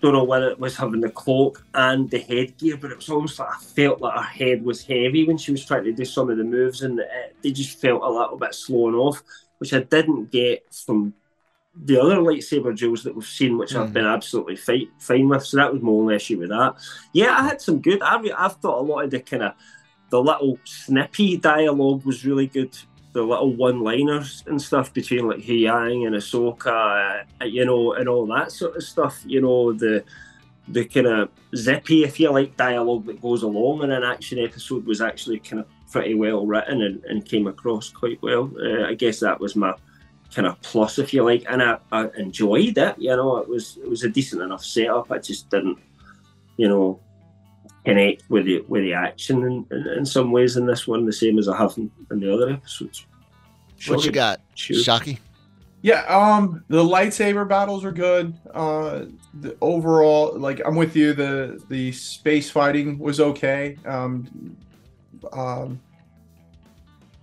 Don't 0.00 0.12
know 0.12 0.22
whether 0.24 0.48
it 0.50 0.60
was 0.60 0.76
having 0.76 1.00
the 1.00 1.10
cloak 1.10 1.64
and 1.74 2.08
the 2.08 2.18
headgear, 2.20 2.76
but 2.76 2.92
it 2.92 2.96
was 2.98 3.08
almost 3.08 3.38
like 3.38 3.48
I 3.48 3.58
felt 3.58 4.00
like 4.00 4.14
her 4.16 4.22
head 4.22 4.64
was 4.64 4.82
heavy 4.84 5.26
when 5.26 5.36
she 5.38 5.50
was 5.50 5.64
trying 5.64 5.84
to 5.84 5.92
do 5.92 6.04
some 6.04 6.30
of 6.30 6.38
the 6.38 6.44
moves, 6.44 6.82
and 6.82 7.00
it, 7.00 7.36
they 7.42 7.50
just 7.50 7.80
felt 7.80 8.02
a 8.02 8.08
little 8.08 8.36
bit 8.38 8.54
slowing 8.54 8.94
off, 8.94 9.22
which 9.58 9.74
I 9.74 9.80
didn't 9.80 10.30
get 10.30 10.72
from 10.72 11.14
the 11.84 12.00
other 12.00 12.16
lightsaber 12.16 12.76
duels 12.76 13.02
that 13.04 13.14
we've 13.14 13.24
seen, 13.26 13.58
which 13.58 13.74
I've 13.74 13.88
Mhm. 13.90 13.92
been 13.92 14.06
absolutely 14.06 14.56
fight, 14.56 14.88
fine 15.00 15.28
with. 15.28 15.44
So 15.44 15.56
that 15.58 15.72
was 15.72 15.82
my 15.82 15.90
only 15.90 16.14
issue 16.16 16.38
with 16.38 16.48
that. 16.50 16.74
Yeah, 17.12 17.36
I 17.38 17.42
had 17.42 17.60
some 17.60 17.80
good. 17.80 18.00
I 18.02 18.20
re- 18.20 18.32
I've 18.32 18.56
thought 18.56 18.80
a 18.80 18.82
lot 18.82 19.04
of 19.04 19.10
the 19.10 19.20
kind 19.20 19.42
of 19.44 19.52
the 20.10 20.20
little 20.22 20.58
snippy 20.64 21.36
dialogue 21.36 22.04
was 22.04 22.24
really 22.24 22.46
good. 22.46 22.76
The 23.18 23.24
little 23.24 23.52
one-liners 23.52 24.44
and 24.46 24.62
stuff 24.62 24.94
between 24.94 25.26
like 25.26 25.40
Huyang 25.40 26.06
and 26.06 26.14
Ahsoka, 26.14 27.24
uh, 27.40 27.44
you 27.44 27.64
know, 27.64 27.94
and 27.94 28.08
all 28.08 28.24
that 28.26 28.52
sort 28.52 28.76
of 28.76 28.84
stuff. 28.84 29.14
You 29.26 29.40
know, 29.40 29.72
the 29.72 30.04
the 30.68 30.84
kind 30.84 31.08
of 31.08 31.28
zippy, 31.56 32.04
if 32.04 32.20
you 32.20 32.30
like, 32.30 32.56
dialogue 32.56 33.06
that 33.06 33.20
goes 33.20 33.42
along 33.42 33.82
in 33.82 33.90
an 33.90 34.04
action 34.04 34.38
episode 34.38 34.86
was 34.86 35.00
actually 35.00 35.40
kind 35.40 35.58
of 35.62 35.66
pretty 35.90 36.14
well 36.14 36.46
written 36.46 36.82
and, 36.82 37.02
and 37.06 37.24
came 37.24 37.48
across 37.48 37.90
quite 37.90 38.22
well. 38.22 38.52
Uh, 38.56 38.84
I 38.86 38.94
guess 38.94 39.18
that 39.18 39.40
was 39.40 39.56
my 39.56 39.74
kind 40.32 40.46
of 40.46 40.54
plus, 40.62 41.00
if 41.00 41.12
you 41.12 41.24
like, 41.24 41.44
and 41.48 41.60
I, 41.60 41.78
I 41.90 42.02
enjoyed 42.18 42.78
it. 42.78 42.94
You 42.98 43.16
know, 43.16 43.38
it 43.38 43.48
was 43.48 43.78
it 43.82 43.88
was 43.90 44.04
a 44.04 44.08
decent 44.08 44.42
enough 44.42 44.64
setup. 44.64 45.10
I 45.10 45.18
just 45.18 45.50
didn't, 45.50 45.78
you 46.56 46.68
know, 46.68 47.00
connect 47.88 48.28
with 48.28 48.44
the 48.44 48.60
with 48.68 48.82
the 48.82 48.92
action 48.92 49.42
in, 49.42 49.66
in, 49.70 49.86
in 49.98 50.06
some 50.06 50.30
ways 50.30 50.56
in 50.56 50.66
this 50.66 50.86
one, 50.86 51.06
the 51.06 51.12
same 51.12 51.38
as 51.38 51.48
I 51.48 51.56
have 51.56 51.76
in, 51.78 51.90
in 52.10 52.20
the 52.20 52.32
other 52.32 52.50
episodes. 52.50 53.06
What 53.86 54.04
you 54.04 54.10
got, 54.10 54.40
Sure. 54.54 54.76
Shockey? 54.76 55.18
Yeah, 55.80 56.02
um, 56.08 56.64
the 56.68 56.82
lightsaber 56.82 57.48
battles 57.48 57.84
are 57.84 57.92
good. 57.92 58.34
Uh, 58.52 59.04
the 59.40 59.56
overall, 59.60 60.36
like, 60.36 60.60
I'm 60.66 60.74
with 60.74 60.96
you. 60.96 61.14
The 61.14 61.62
the 61.68 61.92
space 61.92 62.50
fighting 62.50 62.98
was 62.98 63.20
okay. 63.20 63.78
Um, 63.86 64.56
um, 65.32 65.80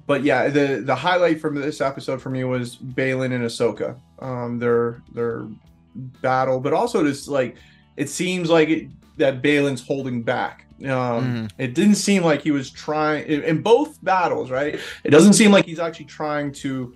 but 0.08 0.24
yeah, 0.24 0.48
the 0.48 0.82
the 0.84 0.96
highlight 0.96 1.42
from 1.42 1.56
this 1.56 1.82
episode 1.82 2.22
for 2.22 2.30
me 2.30 2.44
was 2.46 2.78
Baylan 2.78 3.34
and 3.34 3.44
Ahsoka. 3.44 4.00
Um, 4.20 4.58
their 4.58 5.04
their 5.14 5.46
battle, 6.22 6.60
but 6.60 6.74
also 6.74 7.04
just 7.04 7.28
like 7.28 7.58
it 7.98 8.10
seems 8.10 8.50
like 8.50 8.70
it, 8.70 8.88
that 9.18 9.42
Baylan's 9.42 9.86
holding 9.86 10.24
back. 10.24 10.66
Um, 10.82 10.88
Mhm. 10.90 11.52
It 11.58 11.74
didn't 11.74 11.96
seem 11.96 12.24
like 12.24 12.42
he 12.42 12.52
was 12.52 12.70
trying 12.70 13.26
in, 13.28 13.44
in 13.44 13.62
both 13.62 14.04
battles, 14.04 14.52
right? 14.52 14.78
It 15.04 15.10
doesn't 15.12 15.34
seem 15.34 15.52
like 15.52 15.66
he's 15.66 15.80
actually 15.80 16.06
trying 16.08 16.52
to 16.54 16.94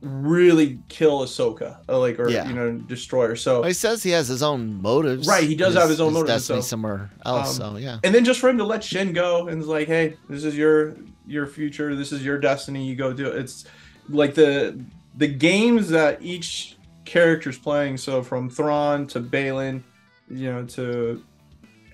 really 0.00 0.80
kill 0.88 1.20
Ahsoka, 1.20 1.76
uh, 1.88 1.98
like 1.98 2.18
or 2.18 2.28
Yeah. 2.28 2.48
you 2.48 2.54
know 2.54 2.72
destroy 2.72 3.28
her. 3.28 3.36
So 3.36 3.60
Well, 3.60 3.68
he 3.68 3.74
says 3.74 4.02
he 4.02 4.10
has 4.10 4.26
his 4.28 4.42
own 4.42 4.80
motives. 4.82 5.28
Right, 5.28 5.44
he 5.44 5.54
does 5.54 5.74
have 5.74 5.88
his 5.88 6.00
own 6.00 6.12
motives, 6.14 6.32
Destiny 6.48 6.60
so- 6.62 6.66
somewhere 6.66 7.10
else. 7.24 7.60
Um, 7.60 7.74
so 7.74 7.78
yeah. 7.78 7.98
and 8.02 8.14
then 8.14 8.24
just 8.24 8.40
for 8.40 8.48
him 8.48 8.58
to 8.58 8.64
let 8.64 8.82
Shin 8.82 9.12
go 9.12 9.46
and 9.48 9.58
it's 9.60 9.68
like, 9.68 9.86
hey, 9.86 10.16
this 10.28 10.42
is 10.44 10.56
your 10.56 10.96
your 11.26 11.46
future, 11.46 11.94
this 11.94 12.10
is 12.10 12.24
your 12.24 12.36
destiny, 12.38 12.84
you 12.84 12.96
go 12.96 13.12
do 13.12 13.26
it. 13.28 13.36
It's 13.36 13.64
like 14.08 14.34
the 14.34 14.76
the 15.16 15.28
games 15.28 15.90
that 15.90 16.18
each 16.20 16.76
character's 17.04 17.58
playing. 17.58 17.98
So 17.98 18.22
from 18.22 18.50
Thrawn 18.50 19.06
to 19.08 19.20
Balin, 19.20 19.84
you 20.28 20.50
know, 20.50 20.64
to 20.64 21.22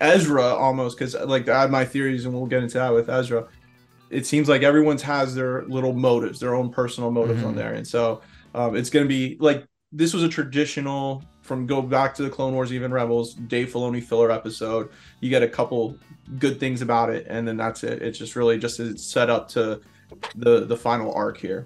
Ezra 0.01 0.43
almost, 0.45 0.99
because 0.99 1.15
like 1.15 1.49
I 1.49 1.63
have 1.63 1.71
my 1.71 1.85
theories 1.85 2.25
and 2.25 2.35
we'll 2.35 2.47
get 2.47 2.63
into 2.63 2.79
that 2.79 2.93
with 2.93 3.09
Ezra. 3.09 3.47
It 4.11 4.27
seems 4.27 4.49
like 4.49 4.63
everyone's 4.63 5.03
has 5.03 5.35
their 5.35 5.65
little 5.65 5.93
motives, 5.93 6.41
their 6.41 6.55
own 6.55 6.71
personal 6.71 7.11
motives 7.11 7.43
on 7.45 7.53
Mhm. 7.55 7.57
there, 7.57 7.75
and 7.75 7.87
so 7.87 8.21
um, 8.55 8.75
it's 8.75 8.91
going 8.91 9.05
to 9.05 9.09
be 9.09 9.37
like 9.41 9.65
this 9.93 10.13
was 10.15 10.23
a 10.23 10.29
traditional 10.29 11.23
from 11.43 11.67
go 11.67 11.81
back 11.81 12.15
to 12.15 12.23
the 12.23 12.29
Clone 12.31 12.53
Wars, 12.55 12.73
even 12.73 12.93
Rebels, 12.93 13.33
Dave 13.35 13.71
Filoni 13.73 14.03
filler 14.03 14.31
episode. 14.31 14.91
You 15.21 15.31
get 15.31 15.43
a 15.43 15.49
couple 15.49 15.97
good 16.39 16.61
things 16.61 16.83
about 16.83 17.09
it, 17.11 17.27
and 17.29 17.47
then 17.49 17.57
that's 17.57 17.85
it. 17.85 18.03
It's 18.03 18.19
just 18.19 18.37
really 18.37 18.59
just 18.59 18.81
it's 18.81 19.03
set 19.05 19.31
up 19.31 19.49
to 19.51 19.81
the 20.37 20.65
the 20.67 20.77
final 20.77 21.13
arc 21.15 21.37
here. 21.39 21.65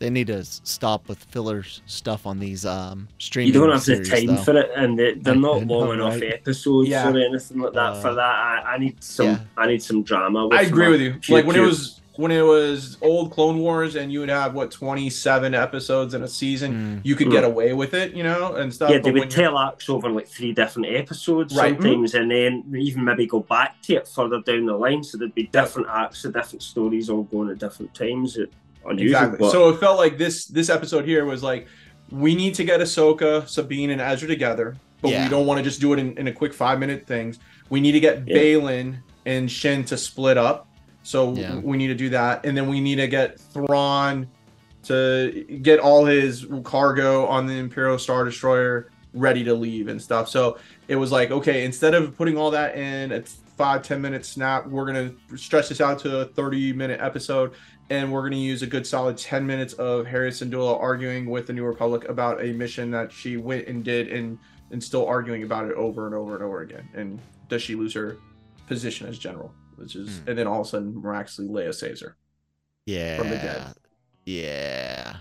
They 0.00 0.08
need 0.10 0.28
to 0.28 0.42
stop 0.44 1.08
with 1.08 1.18
filler 1.24 1.62
stuff 1.84 2.26
on 2.26 2.38
these 2.40 2.64
um 2.66 3.06
You 3.34 3.52
don't 3.52 3.70
have 3.70 3.84
the 3.84 4.02
time 4.02 4.26
though. 4.26 4.36
for 4.42 4.56
it, 4.56 4.70
and 4.74 4.98
they, 4.98 5.12
they're 5.14 5.34
I 5.34 5.36
not 5.36 5.66
know, 5.66 5.74
long 5.78 5.92
enough 5.92 6.14
right? 6.14 6.32
episodes 6.32 6.88
Yeah. 6.88 7.08
or 7.10 7.16
anything 7.18 7.58
like 7.60 7.74
that. 7.74 7.78
Uh, 7.92 8.00
for 8.00 8.14
that, 8.14 8.20
I, 8.20 8.62
I 8.74 8.78
need 8.78 9.04
some. 9.04 9.26
yeah. 9.26 9.38
I 9.58 9.66
need 9.66 9.82
some 9.82 10.02
drama. 10.02 10.48
With 10.48 10.58
I 10.58 10.62
agree 10.62 10.88
with 10.88 11.02
you. 11.02 11.14
pure- 11.20 11.38
Like 11.38 11.46
when 11.46 11.56
it 11.56 11.60
was 11.60 12.00
when 12.16 12.32
it 12.32 12.42
was 12.42 12.96
old 13.02 13.30
Clone 13.32 13.58
Wars, 13.60 13.94
and 13.96 14.10
you 14.12 14.20
would 14.20 14.30
have 14.30 14.54
what 14.54 14.70
twenty 14.70 15.10
seven 15.10 15.54
episodes 15.54 16.14
in 16.14 16.22
a 16.22 16.28
season. 16.28 16.72
Mm. 16.72 17.00
You 17.04 17.14
could 17.14 17.30
get 17.30 17.44
away 17.44 17.74
with 17.74 17.92
it, 17.92 18.14
you 18.14 18.22
know, 18.22 18.54
and 18.54 18.72
stuff. 18.72 18.88
yeah, 18.90 18.96
but 18.96 19.04
they 19.04 19.10
when 19.10 19.20
would 19.20 19.32
you're- 19.34 19.44
tell 19.44 19.58
arcs 19.58 19.88
over 19.90 20.08
like 20.08 20.28
three 20.28 20.52
different 20.54 20.88
episodes 20.88 21.54
Right. 21.54 21.74
Sometimes, 21.74 22.14
and 22.14 22.30
then 22.30 22.64
even 22.74 23.04
maybe 23.04 23.26
go 23.26 23.40
back 23.40 23.82
to 23.82 23.96
it 23.96 24.08
further 24.08 24.40
down 24.40 24.64
the 24.64 24.74
line. 24.74 25.04
So 25.04 25.18
there'd 25.18 25.34
be 25.34 25.46
different 25.48 25.88
arcs 25.88 26.24
of 26.24 26.32
different 26.32 26.62
stories 26.62 27.10
all 27.10 27.24
going 27.24 27.50
at 27.50 27.58
different 27.58 27.92
times. 27.94 28.38
It, 28.38 28.50
unusual, 28.86 29.16
Exactly. 29.16 29.38
but 29.38 29.50
So 29.52 29.68
it 29.68 29.78
felt 29.80 29.98
like 29.98 30.18
this 30.18 30.46
this 30.46 30.70
episode 30.70 31.04
here 31.04 31.24
was 31.24 31.42
like 31.42 31.66
we 32.10 32.34
need 32.34 32.54
to 32.56 32.64
get 32.64 32.80
Ahsoka, 32.80 33.46
Sabine, 33.48 33.90
and 33.90 34.00
Ezra 34.00 34.26
together, 34.28 34.76
but 35.00 35.10
Yeah. 35.12 35.24
we 35.24 35.30
don't 35.30 35.46
want 35.46 35.58
to 35.58 35.62
just 35.64 35.80
do 35.80 35.92
it 35.92 35.98
in, 36.00 36.16
in 36.18 36.26
a 36.26 36.32
quick 36.32 36.52
five 36.52 36.78
minute 36.80 37.06
things. 37.06 37.38
We 37.68 37.80
need 37.80 37.92
to 37.92 38.00
get 38.00 38.26
Yeah. 38.26 38.36
Baylan 38.36 38.96
and 39.26 39.48
Shin 39.50 39.84
to 39.84 39.96
split 39.96 40.36
up. 40.36 40.66
So 41.02 41.32
Yeah. 41.34 41.56
we 41.62 41.76
need 41.76 41.86
to 41.88 41.94
do 41.94 42.08
that, 42.10 42.44
and 42.44 42.56
then 42.56 42.68
we 42.68 42.80
need 42.80 42.96
to 42.96 43.06
get 43.06 43.38
Thrawn 43.38 44.26
to 44.84 45.44
get 45.62 45.78
all 45.78 46.04
his 46.04 46.46
cargo 46.64 47.26
on 47.26 47.46
the 47.46 47.54
Imperial 47.54 47.98
Star 47.98 48.24
Destroyer 48.24 48.88
ready 49.12 49.44
to 49.44 49.54
leave 49.54 49.88
and 49.88 50.00
stuff. 50.00 50.28
So 50.28 50.58
it 50.88 50.96
was 50.96 51.12
like, 51.12 51.30
okay, 51.30 51.64
instead 51.64 51.94
of 51.94 52.16
putting 52.16 52.36
all 52.36 52.50
that 52.52 52.76
in 52.76 53.12
a 53.12 53.22
five 53.56 53.82
ten 53.82 54.00
minute 54.00 54.24
snap, 54.24 54.66
we're 54.66 54.86
gonna 54.86 55.12
stretch 55.36 55.68
this 55.68 55.80
out 55.80 55.98
to 56.00 56.20
a 56.20 56.24
thirty 56.24 56.72
minute 56.72 57.00
episode 57.00 57.52
and 57.90 58.10
we're 58.12 58.20
going 58.20 58.32
to 58.32 58.38
use 58.38 58.62
a 58.62 58.66
good 58.66 58.86
solid 58.86 59.18
10 59.18 59.44
minutes 59.46 59.74
of 59.74 60.06
Hera 60.06 60.30
Syndulla 60.30 60.80
arguing 60.80 61.28
with 61.28 61.46
the 61.48 61.52
New 61.52 61.64
Republic 61.64 62.08
about 62.08 62.42
a 62.42 62.52
mission 62.52 62.90
that 62.92 63.12
she 63.12 63.36
went 63.36 63.66
and 63.66 63.84
did 63.84 64.08
and 64.08 64.38
and 64.72 64.82
still 64.82 65.04
arguing 65.06 65.42
about 65.42 65.66
it 65.68 65.74
over 65.74 66.06
and 66.06 66.14
over 66.14 66.36
and 66.36 66.44
over 66.44 66.60
again. 66.60 66.88
And 66.94 67.18
does 67.48 67.60
she 67.60 67.74
lose 67.74 67.92
her 67.94 68.16
position 68.68 69.08
as 69.08 69.18
general? 69.18 69.52
Which 69.76 69.96
is 69.96 70.18
Hmm. 70.20 70.28
and 70.30 70.38
then 70.38 70.46
all 70.46 70.60
of 70.60 70.66
a 70.66 70.70
sudden 70.70 70.94
miraculously 71.02 71.48
Leia 71.48 71.74
saves 71.74 72.00
her. 72.02 72.16
Yeah. 72.86 73.18
from 73.18 73.30
the 73.30 73.36
dead. 73.36 73.74
Yeah. 74.24 75.16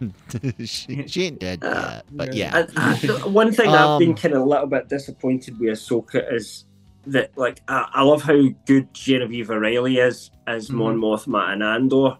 she, 0.64 1.06
she 1.06 1.24
ain't 1.26 1.38
dead 1.38 1.60
yet, 1.62 2.04
but 2.10 2.34
yeah. 2.34 2.66
I, 2.76 2.98
I, 3.06 3.26
one 3.28 3.52
thing 3.52 3.68
I've 3.68 4.00
been 4.00 4.10
Um, 4.10 4.16
kind 4.16 4.34
of 4.34 4.42
a 4.42 4.44
little 4.44 4.66
bit 4.66 4.88
disappointed 4.88 5.60
with 5.60 5.70
Ahsoka 5.78 6.32
is 6.34 6.64
that, 7.06 7.36
like, 7.36 7.62
I, 7.68 7.88
I 7.94 8.02
love 8.02 8.22
how 8.22 8.40
good 8.66 8.92
Genevieve 8.94 9.50
O'Reilly 9.50 9.98
is 9.98 10.30
as 10.46 10.68
Mhm. 10.68 10.74
Mon 10.74 10.98
Mothma 10.98 11.52
and 11.52 11.62
Andor 11.62 12.16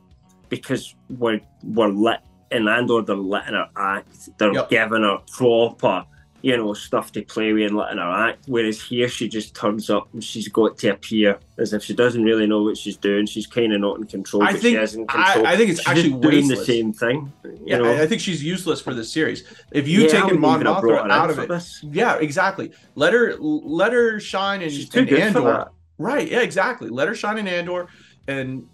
because 0.48 0.94
we're 1.08 1.40
we're 1.64 1.88
lit 1.88 2.20
in 2.50 2.68
Andor. 2.68 3.02
They're 3.02 3.16
letting 3.16 3.54
her 3.54 3.68
act. 3.76 4.28
They're 4.38 4.52
Yep. 4.52 4.68
giving 4.70 5.02
her 5.02 5.18
proper, 5.32 6.04
you 6.42 6.56
know, 6.56 6.74
stuff 6.74 7.12
to 7.12 7.22
play 7.22 7.52
with 7.52 7.68
and 7.68 7.76
letting 7.76 7.98
her 7.98 8.10
act. 8.28 8.44
Whereas 8.48 8.82
here, 8.82 9.08
she 9.08 9.28
just 9.28 9.54
turns 9.54 9.88
up 9.88 10.12
and 10.12 10.22
she's 10.22 10.48
got 10.48 10.76
to 10.78 10.88
appear 10.88 11.38
as 11.56 11.72
if 11.72 11.84
she 11.84 11.94
doesn't 11.94 12.24
really 12.24 12.46
know 12.48 12.62
what 12.64 12.76
she's 12.76 12.96
doing. 12.96 13.26
She's 13.26 13.46
kind 13.46 13.72
of 13.72 13.80
not 13.80 13.98
in 13.98 14.06
control. 14.06 14.42
I 14.42 14.50
think- 14.52 14.62
she 14.62 14.74
is 14.76 14.94
in 14.96 15.06
I-. 15.08 15.42
I 15.46 15.56
think 15.56 15.70
it's 15.70 15.78
She's 15.80 15.88
actually 15.88 16.20
doing 16.20 16.48
the 16.48 16.56
same 16.56 16.92
thing. 16.92 17.32
You 17.44 17.58
Yeah, 17.64 17.78
know? 17.78 17.84
I, 17.92 18.02
I 18.02 18.06
think 18.08 18.20
she's 18.20 18.42
useless 18.42 18.80
for 18.80 18.92
this 18.92 19.12
series. 19.12 19.44
If 19.70 19.86
you 19.86 20.00
Yeah, 20.02 20.06
I 20.08 20.20
taken 20.22 20.40
Mon 20.40 20.54
even 20.60 20.66
have 20.72 20.82
brought 20.82 21.06
Mothma 21.06 21.10
out 21.12 21.30
of 21.30 21.38
it, 21.38 21.48
this. 21.48 21.80
yeah, 21.84 22.16
exactly. 22.16 22.72
Let 22.96 23.12
her 23.12 23.36
let 23.38 23.92
her 23.92 24.18
shine 24.18 24.62
in, 24.62 24.70
She's 24.70 24.88
too 24.88 25.00
in 25.00 25.04
good 25.06 25.32
for 25.32 25.38
Andor. 25.38 25.68
Right? 25.98 26.28
Yeah, 26.28 26.40
exactly. 26.40 26.88
Let 26.88 27.06
her 27.06 27.14
shine 27.14 27.38
in 27.38 27.46
Andor, 27.46 27.86
and 28.26 28.66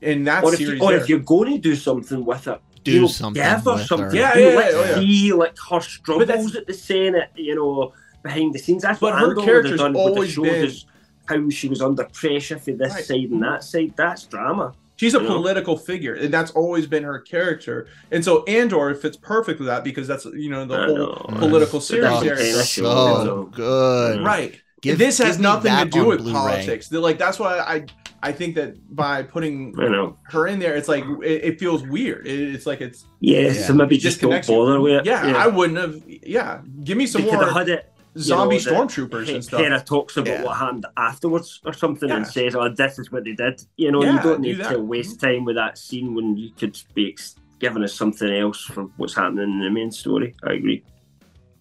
in 0.00 0.24
that 0.24 0.42
Or 0.42 0.52
if, 0.52 0.58
series, 0.58 0.80
you, 0.80 0.84
or 0.84 0.90
there. 0.90 1.00
if 1.00 1.08
you're 1.08 1.20
going 1.20 1.52
to 1.52 1.58
do 1.58 1.76
something 1.76 2.24
with 2.24 2.48
it, 2.48 2.60
Do 2.84 2.92
you 2.92 3.00
know, 3.02 3.06
something 3.06 3.42
give 3.42 3.64
her 3.64 3.74
with 3.74 3.86
something. 3.86 4.10
her. 4.10 4.14
Yeah, 4.16 4.36
You 4.36 4.44
know, 4.44 4.50
yeah, 4.50 4.56
let's 4.56 4.74
yeah, 4.74 4.88
yeah. 4.88 4.94
see 5.00 5.32
like 5.32 5.56
her 5.70 5.78
that's- 5.78 5.92
struggles 5.92 6.54
at 6.56 6.66
the 6.66 6.74
Senate, 6.74 7.30
you 7.34 7.54
know, 7.54 7.92
behind 8.22 8.54
the 8.54 8.58
scenes. 8.58 8.82
That's 8.82 8.98
But 9.00 9.12
what 9.14 9.20
her 9.20 9.30
Andor 9.30 9.42
character's 9.42 9.80
done. 9.80 9.92
would 9.94 10.00
have 10.00 10.08
always 10.10 10.30
showed 10.32 10.42
been- 10.44 10.66
us 10.66 10.86
how 11.26 11.48
she 11.50 11.68
was 11.68 11.80
under 11.80 12.04
pressure 12.04 12.58
for 12.58 12.72
this 12.72 12.92
Right. 12.92 13.04
side 13.04 13.30
and 13.30 13.42
that 13.42 13.64
side. 13.64 13.94
That's 13.96 14.24
drama. 14.24 14.74
She's 14.96 15.14
a 15.14 15.18
You 15.18 15.24
know? 15.24 15.36
political 15.36 15.76
figure, 15.76 16.14
and 16.14 16.32
that's 16.32 16.50
always 16.52 16.86
been 16.86 17.02
her 17.02 17.18
character. 17.18 17.86
And 18.12 18.24
so 18.24 18.44
Andor 18.44 18.94
fits 18.94 19.16
perfect 19.16 19.58
with 19.58 19.66
that 19.66 19.82
because 19.82 20.06
that's 20.06 20.24
you 20.26 20.50
know 20.50 20.64
the 20.66 20.74
I 20.74 20.84
whole 20.86 20.96
know. 20.96 21.26
political 21.38 21.78
It's 21.78 21.88
series 21.88 22.04
Oh, 22.10 22.22
different 22.22 22.42
there. 22.42 22.52
kind 22.52 22.64
so 22.66 22.82
show, 22.82 23.18
you 23.20 23.24
know. 23.24 23.42
good. 23.50 24.22
Right. 24.22 24.60
Give- 24.82 24.98
this 24.98 25.16
has 25.18 25.38
nothing 25.38 25.74
to 25.76 25.86
do 25.86 26.04
with 26.04 26.18
Blu-ray. 26.20 26.32
politics. 26.38 26.88
They're 26.88 27.00
like 27.00 27.18
that's 27.18 27.38
why 27.40 27.58
I 27.58 27.86
I 28.28 28.32
think 28.32 28.54
that 28.54 28.70
by 28.96 29.22
putting 29.22 29.74
I 29.78 29.88
know. 29.88 30.16
her 30.24 30.46
in 30.46 30.58
there, 30.58 30.74
it's 30.74 30.88
like 30.88 31.04
it, 31.22 31.44
it 31.48 31.60
feels 31.60 31.82
weird. 31.82 32.26
It, 32.26 32.54
it's 32.54 32.66
like 32.66 32.80
it's 32.80 33.04
Yeah, 33.20 33.40
Yeah. 33.40 33.52
so 33.66 33.74
maybe 33.74 33.98
just 33.98 34.20
don't 34.20 34.30
disconnects 34.30 34.48
bother 34.48 34.80
with 34.80 34.94
it. 35.00 35.04
yeah, 35.06 35.36
I 35.36 35.46
wouldn't 35.46 35.78
have. 35.78 36.02
Yeah, 36.36 36.62
give 36.82 36.96
me 36.96 37.04
They 37.04 37.10
some 37.12 37.22
could 37.22 37.34
have 37.34 37.40
more 37.52 37.58
had 37.60 37.68
it. 37.68 37.92
zombie 38.16 38.56
you 38.56 38.64
know, 38.70 38.72
stormtroopers 38.86 39.28
and 39.34 39.44
stuff. 39.44 39.60
Hera 39.60 39.80
talks 39.80 40.16
about 40.16 40.28
Yeah. 40.38 40.44
what 40.44 40.56
happened 40.56 40.86
afterwards 40.96 41.60
or 41.66 41.72
something 41.74 42.10
and 42.10 42.24
Yeah. 42.24 42.30
says, 42.36 42.54
"Oh, 42.54 42.68
this 42.68 42.98
is 42.98 43.12
what 43.12 43.24
they 43.24 43.32
did." 43.34 43.56
You 43.76 43.90
know, 43.92 44.02
Yeah, 44.02 44.14
you 44.16 44.22
don't 44.22 44.40
need 44.40 44.58
that. 44.60 44.70
to 44.72 44.78
waste 44.80 45.20
time 45.20 45.44
with 45.44 45.56
that 45.56 45.76
scene 45.78 46.14
when 46.14 46.36
you 46.36 46.50
could 46.58 46.76
be 46.94 47.10
ex- 47.10 47.36
giving 47.60 47.82
us 47.84 47.92
something 47.92 48.30
else 48.32 48.60
from 48.74 48.92
what's 48.98 49.14
happening 49.14 49.50
in 49.54 49.60
the 49.60 49.70
main 49.70 49.90
story. 49.90 50.34
I 50.44 50.52
agree. 50.54 50.82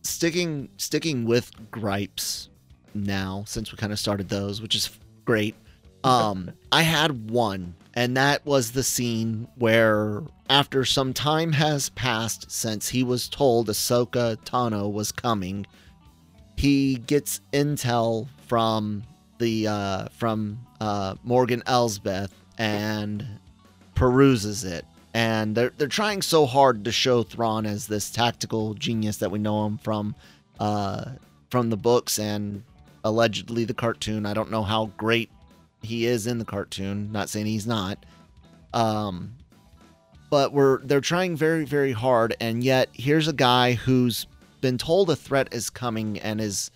sticking 0.05 0.67
sticking 0.77 1.23
with 1.25 1.51
gripes 1.71 2.49
now 2.93 3.43
since 3.47 3.71
we 3.71 3.77
kind 3.77 3.93
of 3.93 3.97
started 3.97 4.27
those 4.27 4.61
which 4.61 4.75
is 4.75 4.89
great 5.23 5.55
um 6.03 6.51
i 6.71 6.81
had 6.81 7.29
one 7.29 7.75
and 7.95 8.17
that 8.17 8.45
was 8.45 8.71
the 8.71 8.83
scene 8.83 9.47
where 9.55 10.23
after 10.49 10.83
some 10.83 11.13
time 11.13 11.53
has 11.53 11.89
passed 11.89 12.51
since 12.51 12.89
he 12.89 13.03
was 13.03 13.29
told 13.29 13.67
ahsoka 13.67 14.35
tano 14.45 14.91
was 14.91 15.11
coming 15.11 15.65
he 16.55 16.95
gets 16.95 17.41
intel 17.51 18.27
from 18.47 19.03
the 19.39 19.67
uh, 19.67 20.07
from 20.09 20.59
uh, 20.79 21.15
Morgan 21.23 21.63
Elsbeth 21.65 22.33
and 22.57 23.25
peruses 23.95 24.63
it. 24.63 24.85
And 25.13 25.55
they're 25.55 25.73
they're 25.77 25.87
trying 25.87 26.21
so 26.21 26.45
hard 26.45 26.85
to 26.85 26.91
show 26.91 27.23
Thrawn 27.23 27.65
as 27.65 27.87
this 27.87 28.09
tactical 28.09 28.73
genius 28.73 29.17
that 29.17 29.31
we 29.31 29.39
know 29.39 29.65
him 29.65 29.77
from 29.77 30.15
uh, 30.59 31.11
from 31.51 31.69
the 31.69 31.77
books 31.77 32.17
and 32.17 32.63
allegedly 33.03 33.65
the 33.65 33.73
cartoon. 33.73 34.25
I 34.25 34.33
don't 34.33 34.49
know 34.49 34.63
how 34.63 34.87
great 34.97 35.29
he 35.83 36.05
is 36.05 36.25
in 36.27 36.39
the 36.39 36.45
cartoon. 36.45 37.11
Not 37.11 37.29
saying 37.29 37.45
he's 37.45 37.67
not. 37.67 38.03
Um, 38.73 39.35
but 40.29 40.51
we're 40.53 40.79
they're 40.79 41.01
trying 41.01 41.35
very 41.35 41.65
very 41.65 41.91
hard, 41.91 42.35
and 42.39 42.63
yet 42.63 42.89
here's 42.93 43.27
a 43.27 43.33
guy 43.33 43.73
who's 43.73 44.25
been 44.61 44.77
told 44.77 45.09
a 45.09 45.15
threat 45.15 45.49
is 45.53 45.69
coming 45.69 46.17
and 46.19 46.41
is 46.41 46.71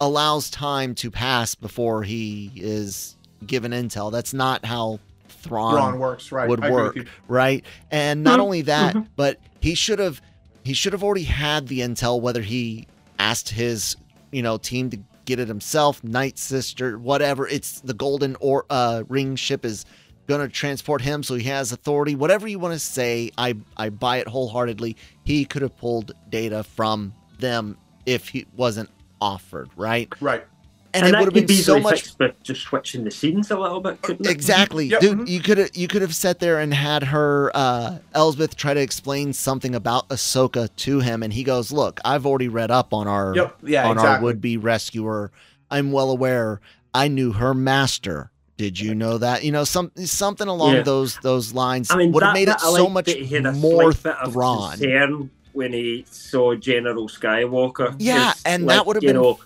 allows 0.00 0.50
time 0.50 0.94
to 0.96 1.10
pass 1.10 1.54
before 1.54 2.02
he 2.02 2.50
is 2.56 3.16
given 3.46 3.72
intel. 3.72 4.10
That's 4.10 4.34
not 4.34 4.64
how 4.64 4.98
Thrawn, 5.28 5.74
Thrawn 5.74 5.98
works, 5.98 6.32
right? 6.32 6.48
would 6.48 6.62
I 6.62 6.70
work, 6.70 6.98
right? 7.28 7.64
And 7.90 8.22
not 8.22 8.40
Mhm, 8.40 8.42
only 8.42 8.62
that, 8.62 8.94
mhm. 8.94 9.06
but 9.16 9.38
he 9.60 9.74
should 9.74 9.98
have 9.98 10.20
he 10.64 10.74
should 10.74 10.92
have 10.92 11.02
already 11.02 11.22
had 11.24 11.68
the 11.68 11.80
intel 11.80 12.20
whether 12.20 12.42
he 12.42 12.86
asked 13.18 13.48
his, 13.48 13.96
you 14.32 14.42
know, 14.42 14.58
team 14.58 14.90
to 14.90 14.98
get 15.30 15.38
it 15.38 15.48
himself, 15.48 16.02
Night 16.02 16.38
Sister, 16.38 16.98
whatever. 16.98 17.46
It's 17.46 17.80
the 17.80 17.94
golden 17.94 18.36
or 18.40 18.66
uh 18.68 19.04
ring 19.08 19.36
ship 19.36 19.64
is 19.64 19.86
going 20.26 20.40
to 20.40 20.48
transport 20.48 21.02
him 21.02 21.22
so 21.22 21.34
he 21.34 21.44
has 21.44 21.72
authority. 21.72 22.14
Whatever 22.14 22.46
you 22.48 22.58
want 22.58 22.74
to 22.74 22.80
say, 22.80 23.30
I 23.38 23.56
I 23.76 23.90
buy 23.90 24.18
it 24.18 24.28
wholeheartedly. 24.28 24.96
He 25.24 25.44
could 25.44 25.62
have 25.62 25.76
pulled 25.76 26.12
data 26.28 26.64
from 26.64 27.14
them 27.38 27.76
if 28.06 28.28
he 28.28 28.46
wasn't 28.56 28.90
offered, 29.20 29.70
right? 29.76 30.12
Right. 30.20 30.44
And, 30.92 31.04
And, 31.04 31.08
it 31.08 31.12
that 31.12 31.18
would 31.20 31.26
have 31.26 31.34
been 31.34 31.46
be 31.46 31.62
so 31.62 31.78
much 31.78 32.02
fixed 32.16 32.42
just 32.42 32.62
switching 32.62 33.04
the 33.04 33.10
scenes 33.12 33.50
a 33.52 33.58
little 33.58 33.80
bit, 33.80 34.02
couldn't 34.02 34.26
it? 34.26 34.30
Exactly, 34.32 34.86
Yep. 34.86 35.00
dude. 35.00 35.18
Mhm. 35.18 35.28
You 35.28 35.40
could 35.40 35.58
have 35.58 35.70
you 35.74 35.86
could 35.86 36.02
have 36.02 36.14
sat 36.14 36.40
there 36.40 36.58
and 36.58 36.74
had 36.74 37.04
her 37.04 37.52
uh, 37.54 37.98
Elsbeth 38.14 38.56
try 38.56 38.74
to 38.74 38.80
explain 38.80 39.32
something 39.32 39.74
about 39.74 40.08
Ahsoka 40.08 40.68
to 40.78 40.98
him, 41.00 41.22
and 41.22 41.32
he 41.32 41.44
goes, 41.44 41.70
"Look, 41.70 42.00
I've 42.04 42.26
already 42.26 42.48
read 42.48 42.70
up 42.72 42.92
on 42.92 43.06
our 43.06 43.34
Yep. 43.36 43.56
Yeah. 43.64 43.88
on 43.88 43.98
our 43.98 44.20
would-be 44.20 44.56
rescuer. 44.56 45.30
I'm 45.70 45.92
well 45.92 46.10
aware. 46.10 46.60
I 46.92 47.06
knew 47.06 47.32
her 47.32 47.54
master. 47.54 48.30
Did 48.56 48.80
you 48.80 48.94
know 48.94 49.16
that? 49.18 49.44
You 49.44 49.52
know, 49.52 49.62
some 49.64 49.92
something 50.04 50.48
along 50.48 50.74
Yeah. 50.74 50.82
those 50.82 51.16
those 51.22 51.54
lines 51.54 51.88
I 51.90 51.96
mean, 51.96 52.10
would 52.12 52.22
have 52.24 52.34
made 52.34 52.42
it 52.48 52.58
that 52.58 52.62
I 52.64 52.74
so 52.74 52.82
liked 52.86 52.92
much 52.94 53.10
he 53.12 53.26
had 53.26 53.46
a 53.46 53.52
more 53.52 53.92
slight 53.92 54.16
Thrawn. 54.32 55.30
when 55.52 55.72
he 55.72 56.04
saw 56.10 56.54
General 56.56 57.08
Skywalker. 57.08 57.94
Yeah, 57.98 58.32
and 58.44 58.66
like, 58.66 58.76
that 58.76 58.86
would 58.86 58.96
have 58.96 59.02
been 59.02 59.14
know, 59.14 59.38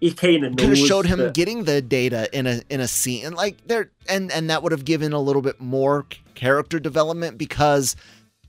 he 0.00 0.12
kind 0.12 0.44
of 0.44 0.56
could 0.56 0.68
have 0.70 0.78
showed 0.78 1.06
him 1.06 1.18
that, 1.18 1.34
getting 1.34 1.64
the 1.64 1.82
data 1.82 2.28
in 2.36 2.46
a 2.46 2.62
in 2.70 2.80
a 2.80 2.88
scene 2.88 3.26
and 3.26 3.34
like 3.34 3.56
there 3.66 3.90
and 4.08 4.30
and 4.30 4.50
that 4.50 4.62
would 4.62 4.72
have 4.72 4.84
given 4.84 5.12
a 5.12 5.20
little 5.20 5.42
bit 5.42 5.60
more 5.60 6.06
character 6.34 6.78
development 6.78 7.36
because 7.36 7.96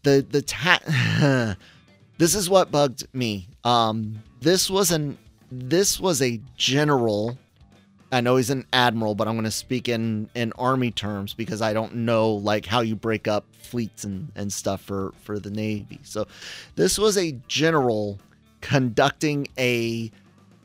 the 0.04 0.26
the 0.30 0.42
ta- 0.42 1.56
this 2.18 2.36
is 2.36 2.50
what 2.50 2.72
bugged 2.72 3.08
me. 3.14 3.48
Um 3.64 4.22
this 4.42 4.70
was 4.70 4.92
an 4.92 5.18
this 5.52 6.00
was 6.00 6.22
a 6.22 6.40
general 6.56 7.38
I 8.12 8.22
know 8.22 8.38
he's 8.38 8.50
an 8.50 8.66
admiral 8.74 9.16
but 9.16 9.28
I'm 9.28 9.36
going 9.36 9.46
to 9.46 9.52
speak 9.52 9.90
in 9.90 10.30
in 10.36 10.54
army 10.54 10.92
terms 10.92 11.34
because 11.34 11.62
I 11.62 11.74
don't 11.74 11.96
know 11.96 12.32
like 12.32 12.66
how 12.66 12.82
you 12.82 12.96
break 12.96 13.28
up 13.28 13.46
fleets 13.62 14.04
and 14.04 14.32
and 14.36 14.54
stuff 14.54 14.82
for 14.82 15.14
for 15.22 15.40
the 15.40 15.52
navy. 15.52 16.00
So 16.04 16.28
this 16.76 17.00
was 17.00 17.18
a 17.18 17.32
general 17.48 18.20
conducting 18.62 19.48
a 19.58 20.12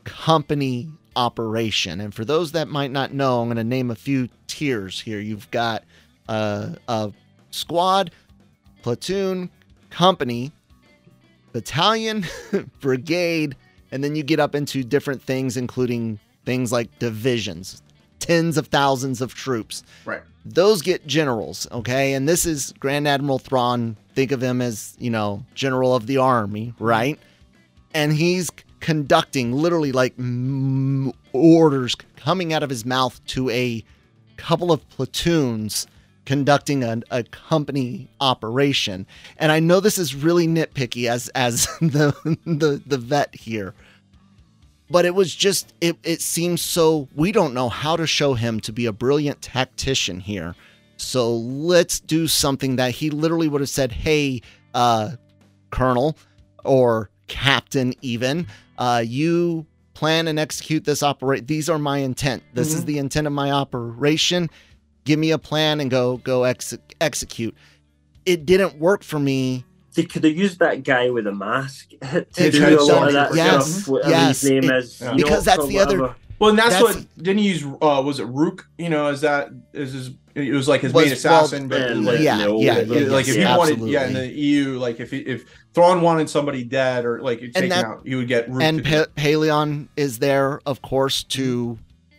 company 0.04 0.88
operation. 1.16 2.00
And 2.00 2.14
for 2.14 2.24
those 2.24 2.52
that 2.52 2.68
might 2.68 2.90
not 2.90 3.12
know, 3.12 3.40
I'm 3.40 3.48
going 3.48 3.56
to 3.56 3.64
name 3.64 3.90
a 3.90 3.94
few 3.94 4.28
tiers 4.46 5.00
here. 5.00 5.20
You've 5.20 5.50
got 5.50 5.84
uh, 6.28 6.70
a 6.88 7.12
squad, 7.50 8.10
platoon, 8.82 9.50
company, 9.90 10.52
battalion, 11.52 12.26
brigade, 12.80 13.56
and 13.92 14.02
then 14.02 14.16
you 14.16 14.22
get 14.22 14.40
up 14.40 14.54
into 14.54 14.82
different 14.82 15.22
things, 15.22 15.56
including 15.56 16.18
things 16.44 16.72
like 16.72 16.98
divisions, 16.98 17.80
tens 18.18 18.56
of 18.56 18.66
thousands 18.68 19.20
of 19.20 19.34
troops. 19.34 19.84
Right. 20.04 20.22
Those 20.44 20.82
get 20.82 21.06
generals, 21.06 21.66
okay? 21.72 22.12
And 22.12 22.28
this 22.28 22.44
is 22.44 22.74
Grand 22.80 23.08
Admiral 23.08 23.38
Thrawn. 23.38 23.96
Think 24.14 24.32
of 24.32 24.42
him 24.42 24.60
as, 24.60 24.94
you 24.98 25.10
know, 25.10 25.44
general 25.54 25.94
of 25.94 26.06
the 26.06 26.18
army, 26.18 26.74
right? 26.78 27.18
And 27.94 28.12
he's 28.12 28.50
conducting 28.84 29.50
literally 29.50 29.92
like 29.92 30.12
orders 31.32 31.96
coming 32.16 32.52
out 32.52 32.62
of 32.62 32.68
his 32.68 32.84
mouth 32.84 33.18
to 33.24 33.48
a 33.48 33.82
couple 34.36 34.70
of 34.70 34.86
platoons 34.90 35.86
conducting 36.26 36.84
a, 36.84 37.00
a 37.10 37.22
company 37.22 38.10
operation. 38.20 39.06
And 39.38 39.50
I 39.50 39.58
know 39.58 39.80
this 39.80 39.96
is 39.96 40.14
really 40.14 40.46
nitpicky 40.46 41.08
as 41.08 41.28
as 41.30 41.64
the 41.80 42.14
the 42.44 42.82
the 42.86 42.98
vet 42.98 43.34
here. 43.34 43.72
But 44.90 45.06
it 45.06 45.14
was 45.14 45.34
just 45.34 45.72
it 45.80 45.96
it 46.02 46.20
seems 46.20 46.60
so 46.60 47.08
we 47.14 47.32
don't 47.32 47.54
know 47.54 47.70
how 47.70 47.96
to 47.96 48.06
show 48.06 48.34
him 48.34 48.60
to 48.60 48.72
be 48.72 48.84
a 48.84 48.92
brilliant 48.92 49.40
tactician 49.40 50.20
here. 50.20 50.54
So 50.98 51.34
let's 51.34 52.00
do 52.00 52.28
something 52.28 52.76
that 52.76 52.90
he 52.90 53.08
literally 53.08 53.48
would 53.48 53.62
have 53.62 53.70
said, 53.70 53.92
"Hey, 53.92 54.42
uh 54.74 55.12
colonel 55.70 56.18
or 56.64 57.08
captain 57.28 57.94
even, 58.02 58.46
uh 58.78 59.02
you 59.04 59.66
plan 59.94 60.26
and 60.28 60.38
execute 60.38 60.84
this 60.84 61.02
operate 61.02 61.46
these 61.46 61.68
are 61.68 61.78
my 61.78 61.98
intent. 61.98 62.42
This 62.54 62.74
is 62.74 62.82
Mhm. 62.82 62.86
the 62.86 62.98
intent 62.98 63.26
of 63.26 63.32
my 63.32 63.50
operation. 63.50 64.50
Give 65.04 65.18
me 65.18 65.30
a 65.32 65.38
plan 65.38 65.80
and 65.80 65.90
go 65.90 66.16
go 66.18 66.44
ex- 66.44 66.74
execute." 67.00 67.54
It 68.26 68.46
didn't 68.46 68.78
work 68.80 69.02
for 69.04 69.18
me 69.18 69.64
They 69.94 70.02
could 70.04 70.24
have 70.24 70.34
used 70.36 70.58
that 70.58 70.82
guy 70.82 71.10
with 71.10 71.26
a 71.26 71.32
mask 71.32 71.90
to 72.00 72.26
It 72.36 72.50
do 72.52 72.80
a 72.80 72.82
lot 72.82 73.06
of 73.08 73.12
that 73.14 73.30
it. 73.32 73.36
Yes, 73.36 73.70
stuff. 73.74 73.88
Whatever 73.88 74.10
yes, 74.10 74.40
his 74.40 74.50
name 74.50 74.64
it- 74.64 74.76
is. 74.76 75.00
Yeah. 75.00 75.12
because 75.14 75.30
Knox 75.30 75.44
that's 75.44 75.58
or 75.64 75.66
the 75.68 75.78
other- 75.78 76.14
Well, 76.40 76.50
and 76.50 76.58
that's, 76.58 76.74
That's- 76.74 76.96
what 76.96 77.06
didn't 77.16 77.38
he 77.38 77.50
use? 77.50 77.64
Uh, 77.80 78.02
was 78.04 78.18
it 78.18 78.24
Rukh? 78.24 78.66
You 78.76 78.88
know, 78.90 79.06
is 79.08 79.20
that 79.20 79.50
is 79.72 79.92
his. 79.92 80.10
It 80.34 80.52
was 80.52 80.66
like 80.66 80.80
his 80.80 80.92
Was- 80.92 81.04
main 81.04 81.12
assassin, 81.12 81.68
well, 81.68 81.78
but 81.80 81.90
and, 81.92 82.04
like, 82.04 82.18
yeah, 82.20 82.38
no, 82.38 82.60
yeah, 82.60 82.74
like, 82.74 82.86
yeah, 82.88 82.94
like 83.06 83.28
if 83.28 83.36
yes, 83.36 83.52
he 83.52 83.58
wanted, 83.58 83.78
yeah, 83.88 84.06
in 84.08 84.14
the 84.14 84.26
EU, 84.26 84.78
like 84.78 84.98
if 84.98 85.12
he, 85.12 85.18
if 85.18 85.44
Thrawn 85.74 86.00
wanted 86.02 86.28
somebody 86.28 86.64
dead 86.64 87.04
or 87.04 87.20
like 87.22 87.38
taken 87.40 87.68
that- 87.68 87.84
out, 87.84 88.02
he 88.04 88.16
would 88.16 88.26
get 88.26 88.48
Rukh 88.50 88.62
and 88.62 88.78
to 88.78 88.90
do 88.90 88.96
it. 89.02 89.14
pa- 89.14 89.20
Pellaeon 89.22 89.88
is 89.96 90.18
there, 90.18 90.60
of 90.66 90.82
course, 90.82 91.22
to 91.24 91.78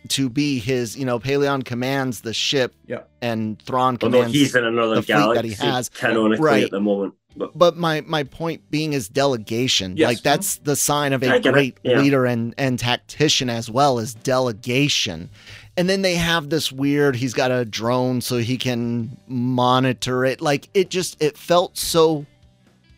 to 0.09 0.29
be 0.29 0.59
his. 0.59 0.95
You 0.97 1.03
know, 1.05 1.19
Pellaeon 1.19 1.65
commands 1.65 2.21
the 2.21 2.33
ship, 2.33 2.73
Yeah. 2.87 2.99
and 3.21 3.61
Thrawn 3.61 3.97
Although 4.01 4.19
commands. 4.19 4.33
he's 4.33 4.55
in 4.55 4.63
another 4.63 4.95
the 4.95 5.01
fleet 5.01 5.33
that 5.33 5.43
he 5.45 5.53
has. 5.53 5.89
canonically 5.89 6.45
Right. 6.45 6.63
at 6.63 6.71
the 6.71 6.79
moment. 6.79 7.15
But 7.37 7.57
but 7.57 7.75
my 7.75 7.99
my 8.07 8.23
point 8.23 8.61
being 8.71 8.93
is 8.93 9.09
delegation. 9.09 9.97
Yes. 9.97 10.07
Like 10.07 10.21
that's 10.21 10.55
the 10.59 10.77
sign 10.77 11.11
of 11.11 11.21
a 11.21 11.41
great 11.41 11.77
yeah. 11.83 11.99
leader 11.99 12.25
and 12.25 12.53
and 12.57 12.79
tactician 12.79 13.49
as 13.49 13.69
well 13.69 13.99
as 13.99 14.13
delegation. 14.13 15.29
And 15.77 15.89
then 15.89 16.01
they 16.03 16.15
have 16.15 16.49
this 16.49 16.71
weird. 16.71 17.15
He's 17.17 17.33
got 17.33 17.51
a 17.51 17.65
drone 17.65 18.21
so 18.21 18.37
he 18.37 18.57
can 18.57 19.17
monitor 19.27 20.23
it. 20.23 20.39
Like 20.41 20.69
it 20.73 20.89
just 20.89 21.21
it 21.21 21.37
felt 21.37 21.77
so 21.77 22.25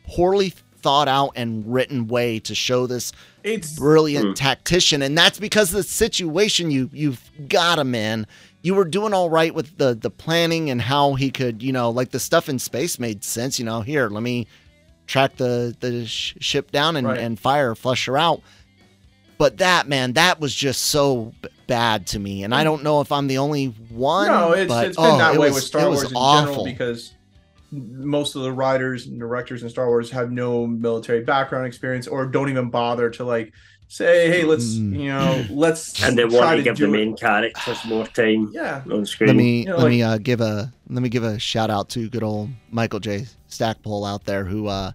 poorly 0.07 0.53
thought 0.77 1.07
out 1.07 1.31
and 1.35 1.65
written 1.73 2.07
way 2.07 2.39
to 2.39 2.53
show 2.53 2.85
this 2.87 3.11
It's 3.43 3.77
brilliant 3.77 4.27
Hmm. 4.27 4.33
tactician 4.35 5.01
and 5.01 5.17
that's 5.17 5.39
because 5.39 5.71
of 5.71 5.77
the 5.77 5.83
situation 5.83 6.69
you 6.71 6.89
you've 6.93 7.19
got 7.49 7.79
him 7.79 7.95
in 7.95 8.27
you 8.61 8.75
were 8.75 8.85
doing 8.85 9.11
all 9.11 9.29
right 9.29 9.53
with 9.53 9.75
the 9.79 9.95
the 9.95 10.11
planning 10.11 10.69
and 10.69 10.79
how 10.81 11.15
he 11.15 11.31
could 11.31 11.63
you 11.63 11.73
know 11.73 11.89
like 11.89 12.11
the 12.11 12.19
stuff 12.19 12.47
in 12.47 12.59
space 12.59 12.99
made 12.99 13.23
sense 13.23 13.57
you 13.57 13.65
know 13.65 13.81
here 13.81 14.07
let 14.07 14.21
me 14.23 14.47
track 15.07 15.35
the 15.37 15.75
the 15.79 16.05
sh- 16.05 16.35
ship 16.39 16.71
down 16.71 16.95
and, 16.95 17.07
Right. 17.07 17.17
and 17.19 17.37
fire 17.39 17.73
flush 17.75 18.05
her 18.05 18.17
out 18.17 18.41
but 19.39 19.57
that 19.57 19.89
man 19.89 20.13
that 20.13 20.39
was 20.39 20.53
just 20.53 20.83
so 20.83 21.33
b- 21.41 21.49
bad 21.67 22.08
to 22.08 22.17
me 22.19 22.43
and 22.43 22.56
i 22.56 22.63
don't 22.63 22.82
know 22.84 23.01
if 23.01 23.12
i'm 23.12 23.27
the 23.27 23.38
only 23.38 23.67
one 23.89 24.27
no, 24.27 24.53
it's, 24.53 24.67
but, 24.69 24.88
it's 24.88 24.95
been 24.97 25.06
oh, 25.06 25.17
that 25.17 25.36
it 25.36 25.39
way 25.39 25.47
was- 25.47 25.56
with 25.56 25.63
Star 25.65 25.89
was 25.89 25.99
Wars 25.99 26.12
in 26.12 26.17
awful. 26.17 26.45
general 26.53 26.63
because 26.65 27.13
most 27.71 28.36
of 28.38 28.43
the 28.43 28.51
writers 28.51 29.08
and 29.08 29.19
directors 29.19 29.62
in 29.63 29.69
Star 29.69 29.88
Wars 29.88 30.10
have 30.12 30.32
no 30.32 30.65
military 30.65 31.21
background 31.25 31.65
experience 31.67 32.08
or 32.08 32.25
don't 32.25 32.49
even 32.49 32.69
bother 32.69 33.10
to 33.10 33.25
like 33.25 33.51
say, 33.89 34.30
hey, 34.30 34.43
let's 34.45 34.63
Mm. 34.75 34.97
you 34.99 35.08
know, 35.10 35.45
let's 35.49 36.01
and 36.03 36.17
they 36.17 36.23
try 36.23 36.39
want 36.39 36.58
to 36.58 36.63
give 36.63 36.77
do 36.77 36.88
the 36.88 36.93
it. 36.93 37.06
main 37.06 37.17
characters 37.17 37.84
more 37.86 38.08
time 38.08 38.49
Yeah, 38.53 38.84
on 38.89 39.06
screen. 39.06 39.27
Let 39.27 39.36
me 39.36 39.60
You 39.60 39.65
know, 39.65 39.71
let 39.75 39.84
like- 39.84 39.89
me 39.91 40.01
uh, 40.03 40.17
give 40.17 40.39
a 40.39 40.71
let 40.89 41.03
me 41.03 41.10
give 41.10 41.23
a 41.25 41.38
shout 41.39 41.69
out 41.69 41.89
to 41.89 42.08
good 42.10 42.23
old 42.23 42.49
Michael 42.71 43.01
J. 43.01 43.25
Stackpole 43.49 44.06
out 44.06 44.23
there 44.23 44.45
who 44.45 44.67
uh, 44.67 44.93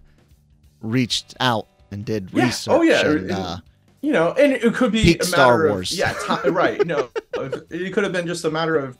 reached 0.81 1.35
out 1.39 1.67
and 1.91 2.03
did 2.05 2.29
Yeah. 2.33 2.45
research. 2.45 2.73
Oh, 2.73 2.81
yeah. 2.81 3.01
and, 3.05 3.25
It- 3.25 3.31
uh, 3.31 3.57
you 4.03 4.11
know, 4.11 4.33
and 4.33 4.51
it 4.53 4.73
could 4.75 4.91
be 4.91 5.17
Star 5.21 5.57
matter 5.57 5.69
Wars. 5.69 5.91
Of, 5.93 5.97
yeah, 5.97 6.13
ti- 6.13 6.49
right. 6.61 6.85
No, 6.85 7.09
it 7.71 7.93
could 7.93 8.03
have 8.03 8.13
been 8.13 8.27
just 8.27 8.45
a 8.45 8.51
matter 8.51 8.75
of 8.77 8.97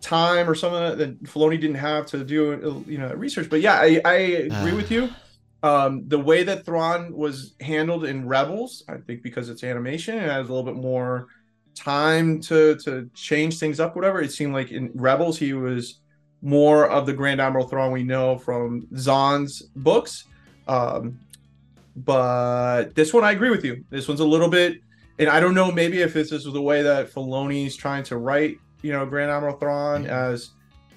time 0.00 0.48
or 0.48 0.54
something 0.54 0.96
that 0.98 1.22
Filoni 1.24 1.60
didn't 1.60 1.74
have 1.76 2.06
to 2.06 2.24
do, 2.24 2.84
you 2.86 2.98
know, 2.98 3.12
research. 3.14 3.50
But 3.50 3.60
yeah, 3.60 3.74
I, 3.74 4.00
I 4.04 4.14
agree 4.14 4.72
Ah. 4.72 4.76
with 4.76 4.90
you. 4.90 5.10
Um, 5.62 6.02
the 6.08 6.18
way 6.18 6.42
that 6.44 6.64
Thrawn 6.64 7.12
was 7.14 7.54
handled 7.60 8.04
in 8.04 8.28
Rebels, 8.28 8.84
I 8.88 8.98
think 8.98 9.22
because 9.22 9.48
it's 9.48 9.64
animation, 9.64 10.16
it 10.16 10.22
has 10.30 10.48
a 10.48 10.52
little 10.52 10.62
bit 10.72 10.76
more 10.80 11.26
time 11.74 12.40
to 12.42 12.76
to 12.84 13.10
change 13.14 13.58
things 13.58 13.80
up, 13.80 13.96
whatever. 13.96 14.20
It 14.20 14.30
seemed 14.30 14.52
like 14.52 14.70
in 14.70 14.90
Rebels 14.94 15.38
he 15.38 15.52
was 15.54 15.98
more 16.42 16.88
of 16.88 17.06
the 17.06 17.12
Grand 17.14 17.40
Admiral 17.40 17.66
Thrawn 17.66 17.90
we 17.92 18.04
know 18.04 18.36
from 18.38 18.86
Zahn's 18.96 19.62
books. 19.74 20.24
Um, 20.68 21.18
but 21.96 22.94
this 22.94 23.12
one, 23.12 23.24
I 23.24 23.32
agree 23.32 23.50
with 23.50 23.64
you. 23.64 23.84
This 23.90 24.08
one's 24.08 24.20
a 24.20 24.24
little 24.26 24.48
bit, 24.48 24.80
and 25.18 25.28
I 25.28 25.40
don't 25.40 25.54
know 25.54 25.70
maybe 25.70 26.00
if 26.02 26.12
this 26.12 26.32
is 26.32 26.44
the 26.44 26.60
way 26.62 26.82
that 26.82 27.10
Filoni's 27.12 27.76
trying 27.76 28.02
to 28.04 28.16
write, 28.16 28.58
you 28.82 28.92
know, 28.92 29.06
Grand 29.06 29.30
Admiral 29.30 29.56
Thrawn 29.56 30.04
Yeah. 30.04 30.26
as 30.26 30.50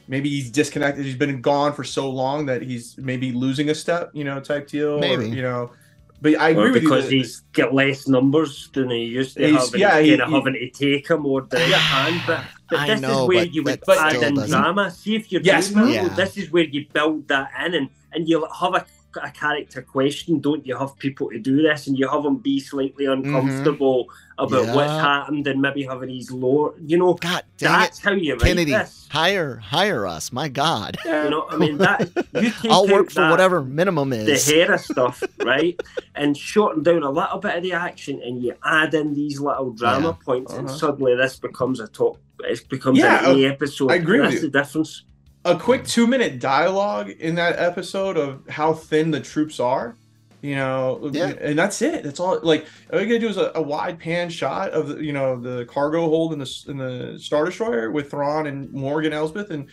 maybe 0.07 0.29
he's 0.29 0.49
disconnected. 0.49 1.05
He's 1.05 1.15
been 1.15 1.41
gone 1.41 1.73
for 1.73 1.83
so 1.83 2.09
long 2.09 2.45
that 2.47 2.61
he's 2.61 2.97
maybe 2.97 3.31
losing 3.31 3.69
a 3.69 3.75
step, 3.75 4.09
you 4.13 4.23
know, 4.23 4.39
type 4.39 4.67
deal. 4.67 4.93
or, 4.95 4.99
Maybe. 4.99 5.29
you 5.29 5.41
know. 5.41 5.71
But 6.19 6.39
I 6.39 6.49
agree 6.49 6.69
Or 6.69 6.71
with 6.71 6.81
you. 6.81 6.89
because 6.89 7.03
that- 7.05 7.11
he's 7.13 7.41
got 7.53 7.75
less 7.75 8.07
numbers 8.07 8.69
than 8.73 8.89
he 8.89 9.03
used 9.03 9.37
to 9.37 9.47
He's- 9.47 9.65
have. 9.65 9.73
And 9.73 9.79
yeah, 9.81 9.99
he's 9.99 10.09
he- 10.13 10.17
kind 10.17 10.21
of 10.23 10.29
he- 10.29 10.35
having 10.35 10.53
to 10.53 10.69
take 10.71 11.09
a 11.11 11.17
more 11.17 11.41
direct 11.41 11.73
hand. 11.73 12.21
But, 12.25 12.43
but 12.71 12.79
I 12.83 12.87
this 12.87 13.01
know, 13.01 13.21
is 13.23 13.27
where 13.27 13.45
but 13.45 13.53
you 13.53 13.61
would 13.63 13.79
add 13.87 14.15
in 14.23 14.33
doesn't- 14.33 14.49
drama. 14.49 14.89
See 14.89 15.15
if 15.15 15.31
you're 15.31 15.41
Yes. 15.43 15.69
doing 15.69 15.85
that. 15.93 15.93
Yeah. 15.93 16.07
This 16.15 16.37
is 16.37 16.51
where 16.51 16.63
you 16.63 16.87
build 16.91 17.27
that 17.27 17.51
in, 17.63 17.75
and 17.75 17.89
and 18.13 18.27
you'll 18.27 18.49
have 18.51 18.73
a, 18.73 18.85
a 19.17 19.31
character 19.31 19.81
question, 19.81 20.39
don't 20.39 20.65
you? 20.65 20.77
Have 20.77 20.97
people 20.97 21.29
to 21.29 21.39
do 21.39 21.61
this, 21.61 21.87
and 21.87 21.97
you 21.97 22.07
have 22.09 22.23
them 22.23 22.37
be 22.37 22.59
slightly 22.59 23.05
uncomfortable 23.05 24.07
about 24.37 24.67
what's 24.75 24.87
Mm-hmm. 24.87 24.95
Yeah. 24.97 25.01
happened, 25.01 25.47
and 25.47 25.61
maybe 25.61 25.83
having 25.83 26.09
these 26.09 26.31
lower. 26.31 26.73
You 26.79 26.97
know, 26.97 27.13
God 27.15 27.43
dang 27.57 27.71
that's 27.79 27.99
it, 27.99 28.03
how 28.03 28.11
you 28.11 28.33
write 28.33 28.41
Kennedy, 28.41 28.71
this. 28.71 29.07
hire 29.11 29.55
hire 29.57 30.05
us. 30.07 30.31
My 30.31 30.47
God, 30.47 30.97
You 31.05 31.29
know, 31.29 31.47
I 31.49 31.57
mean 31.57 31.77
that 31.79 32.09
you 32.35 32.51
take 32.61 32.71
I'll 32.71 32.87
work 32.87 33.09
for 33.09 33.21
that- 33.21 33.31
whatever 33.31 33.63
minimum 33.63 34.13
is 34.13 34.25
the 34.25 34.33
is. 34.33 34.47
Hera 34.47 34.77
stuff, 34.77 35.23
right? 35.43 35.79
and 36.15 36.35
shorten 36.37 36.83
down 36.83 37.03
a 37.03 37.09
little 37.11 37.39
bit 37.39 37.55
of 37.57 37.63
the 37.63 37.73
action, 37.73 38.21
and 38.23 38.43
you 38.43 38.53
add 38.63 38.93
in 38.93 39.13
these 39.13 39.39
little 39.39 39.71
drama 39.71 40.09
Yeah. 40.19 40.25
points, 40.25 40.53
and 40.53 40.67
Uh-huh. 40.67 40.77
suddenly 40.77 41.15
this 41.15 41.37
becomes 41.39 41.79
a 41.79 41.87
top. 41.87 42.17
It 42.39 42.67
becomes 42.69 42.99
Yeah, 42.99 43.29
an 43.31 43.39
A 43.39 43.45
episode. 43.47 43.91
I 43.91 43.95
agree 43.95 44.19
with 44.19 44.29
That's 44.31 44.43
you. 44.43 44.49
the 44.49 44.59
difference. 44.59 45.03
A 45.47 45.57
quick 45.59 45.85
two 45.85 46.07
minute 46.07 46.39
dialogue 46.39 47.09
in 47.09 47.35
that 47.35 47.57
episode 47.59 48.17
of 48.17 48.47
how 48.49 48.73
thin 48.73 49.11
the 49.11 49.19
troops 49.19 49.59
are 49.59 49.95
you 50.41 50.55
know 50.55 51.09
Yeah. 51.13 51.33
and 51.41 51.57
that's 51.57 51.81
it 51.81 52.03
that's 52.03 52.19
all 52.19 52.39
like 52.43 52.65
all 52.93 52.99
you 53.01 53.07
gotta 53.07 53.19
do 53.19 53.27
is 53.27 53.37
a, 53.37 53.51
a 53.55 53.61
wide 53.61 53.97
pan 53.99 54.29
shot 54.29 54.69
of 54.71 54.87
the 54.89 55.03
you 55.03 55.11
know 55.11 55.35
the 55.39 55.65
cargo 55.65 56.01
hold 56.09 56.33
in 56.33 56.39
the 56.39 56.63
in 56.67 56.77
the 56.77 57.17
star 57.19 57.45
destroyer 57.45 57.89
with 57.91 58.11
Thrawn 58.11 58.45
and 58.45 58.71
Morgan 58.71 59.13
Elsbeth 59.13 59.49
and 59.49 59.67